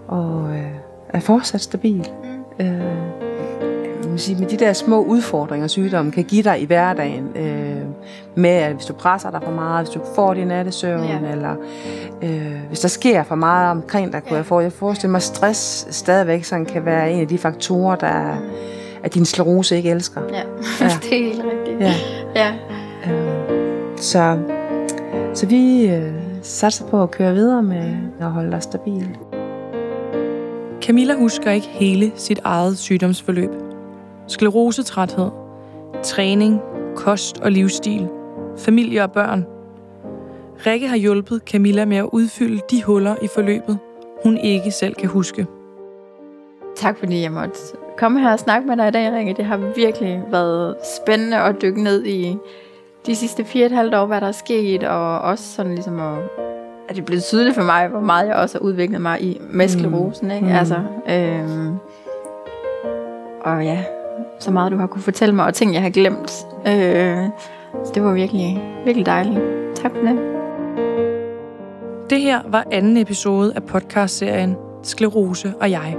og 0.08 0.50
øh, 0.50 0.70
er 1.08 1.20
fortsat 1.20 1.60
stabil. 1.60 2.08
Øh, 2.60 2.80
vil 4.14 4.20
sige, 4.20 4.38
med 4.40 4.46
de 4.48 4.56
der 4.56 4.72
små 4.72 5.02
udfordringer, 5.04 5.66
sygdommen 5.66 6.12
kan 6.12 6.24
give 6.24 6.42
dig 6.42 6.60
i 6.62 6.64
hverdagen, 6.66 7.24
øh, 7.36 7.76
med 8.34 8.50
at 8.50 8.72
hvis 8.74 8.86
du 8.86 8.92
presser 8.92 9.30
dig 9.30 9.40
for 9.44 9.50
meget, 9.50 9.86
hvis 9.86 9.94
du 9.94 10.00
får 10.14 10.34
din 10.34 10.46
nattesøvn, 10.46 11.04
Ja. 11.04 11.18
eller 11.32 11.54
øh, 12.22 12.52
hvis 12.68 12.80
der 12.80 12.88
sker 12.88 13.22
for 13.22 13.34
meget 13.34 13.70
omkring 13.70 14.12
dig, 14.12 14.22
kunne 14.28 14.36
jeg, 14.36 14.46
for, 14.46 14.60
jeg 14.60 14.72
forestille 14.72 15.10
mig, 15.10 15.18
at 15.18 15.22
stress 15.22 15.86
stadigvæk 15.90 16.44
sådan 16.44 16.66
kan 16.66 16.84
være 16.84 17.12
en 17.12 17.20
af 17.20 17.28
de 17.28 17.38
faktorer, 17.38 17.96
der 17.96 18.36
at 19.04 19.14
din 19.14 19.24
sklerose 19.24 19.76
ikke 19.76 19.90
elsker. 19.90 20.20
Ja, 20.32 20.36
Ja. 20.36 20.42
ja. 20.84 20.90
det 21.02 21.12
er 21.20 21.24
helt 21.24 21.42
rigtigt. 21.52 21.80
Ja. 21.80 21.92
ja. 22.34 22.52
Øh, 23.12 23.52
så, 23.96 24.38
så 25.34 25.46
vi 25.46 25.86
øh, 25.90 26.12
satser 26.42 26.84
på 26.86 27.02
at 27.02 27.10
køre 27.10 27.34
videre 27.34 27.62
med 27.62 27.96
at 28.20 28.26
holde 28.26 28.50
dig 28.50 28.62
stabil. 28.62 29.08
Camilla 30.82 31.14
husker 31.14 31.50
ikke 31.50 31.66
hele 31.70 32.12
sit 32.16 32.40
eget 32.44 32.78
sygdomsforløb. 32.78 33.50
Sklerosetræthed, 34.28 35.30
træning, 36.02 36.60
kost 36.96 37.40
og 37.40 37.52
livsstil, 37.52 38.08
familie 38.58 39.02
og 39.02 39.12
børn. 39.12 39.46
Rikke 40.66 40.88
har 40.88 40.96
hjulpet 40.96 41.42
Camilla 41.46 41.84
med 41.84 41.96
at 41.96 42.08
udfylde 42.12 42.60
de 42.70 42.82
huller 42.82 43.14
i 43.22 43.28
forløbet, 43.34 43.78
hun 44.22 44.36
ikke 44.36 44.70
selv 44.70 44.94
kan 44.94 45.08
huske. 45.08 45.46
Tak 46.76 46.98
fordi 46.98 47.22
jeg 47.22 47.32
måtte 47.32 47.54
komme 47.96 48.20
her 48.20 48.32
og 48.32 48.38
snakke 48.38 48.68
med 48.68 48.76
dig 48.76 48.88
i 48.88 48.90
dag, 48.90 49.12
Rikke. 49.12 49.34
Det 49.36 49.44
har 49.44 49.56
virkelig 49.76 50.22
været 50.30 50.76
spændende 50.96 51.36
at 51.36 51.62
dykke 51.62 51.82
ned 51.82 52.04
i 52.04 52.36
de 53.06 53.16
sidste 53.16 53.44
fire 53.44 53.64
og 53.64 53.66
et 53.66 53.72
halvt 53.72 53.94
år, 53.94 54.06
hvad 54.06 54.20
der 54.20 54.26
er 54.26 54.32
sket, 54.32 54.82
og 54.82 55.20
også 55.20 55.44
sådan 55.44 55.74
ligesom 55.74 56.00
at, 56.00 56.18
at 56.88 56.96
det 56.96 57.04
blevet 57.04 57.24
tydeligt 57.24 57.54
for 57.54 57.62
mig, 57.62 57.88
hvor 57.88 58.00
meget 58.00 58.26
jeg 58.26 58.36
også 58.36 58.58
har 58.58 58.64
udviklet 58.64 59.00
mig 59.00 59.22
i 59.22 59.40
med 59.50 59.68
sklerosen, 59.68 60.30
ikke? 60.30 60.46
Mm. 60.46 60.52
Altså, 60.52 60.80
øhm, 61.08 61.76
og 63.44 63.64
ja, 63.64 63.84
så 64.38 64.50
meget 64.50 64.72
du 64.72 64.76
har 64.76 64.86
kunne 64.86 65.02
fortælle 65.02 65.34
mig, 65.34 65.46
og 65.46 65.54
ting 65.54 65.74
jeg 65.74 65.82
har 65.82 65.90
glemt. 65.90 66.46
Øh, 66.66 67.28
så 67.84 67.92
det 67.94 68.02
var 68.02 68.12
virkelig, 68.12 68.62
virkelig 68.84 69.06
dejligt. 69.06 69.40
Tak 69.74 69.92
for 69.94 70.00
det. 70.00 70.18
Det 72.10 72.20
her 72.20 72.40
var 72.48 72.66
anden 72.72 72.96
episode 72.96 73.52
af 73.56 73.62
podcastserien 73.62 74.56
Sklerose 74.82 75.54
og 75.60 75.70
jeg. 75.70 75.96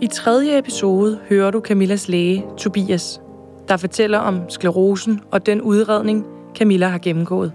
I 0.00 0.06
tredje 0.06 0.58
episode 0.58 1.18
hører 1.28 1.50
du 1.50 1.60
Camillas 1.60 2.08
læge, 2.08 2.44
Tobias, 2.56 3.20
der 3.68 3.76
fortæller 3.76 4.18
om 4.18 4.40
sklerosen 4.48 5.20
og 5.30 5.46
den 5.46 5.62
udredning, 5.62 6.26
Camilla 6.54 6.88
har 6.88 6.98
gennemgået. 6.98 7.52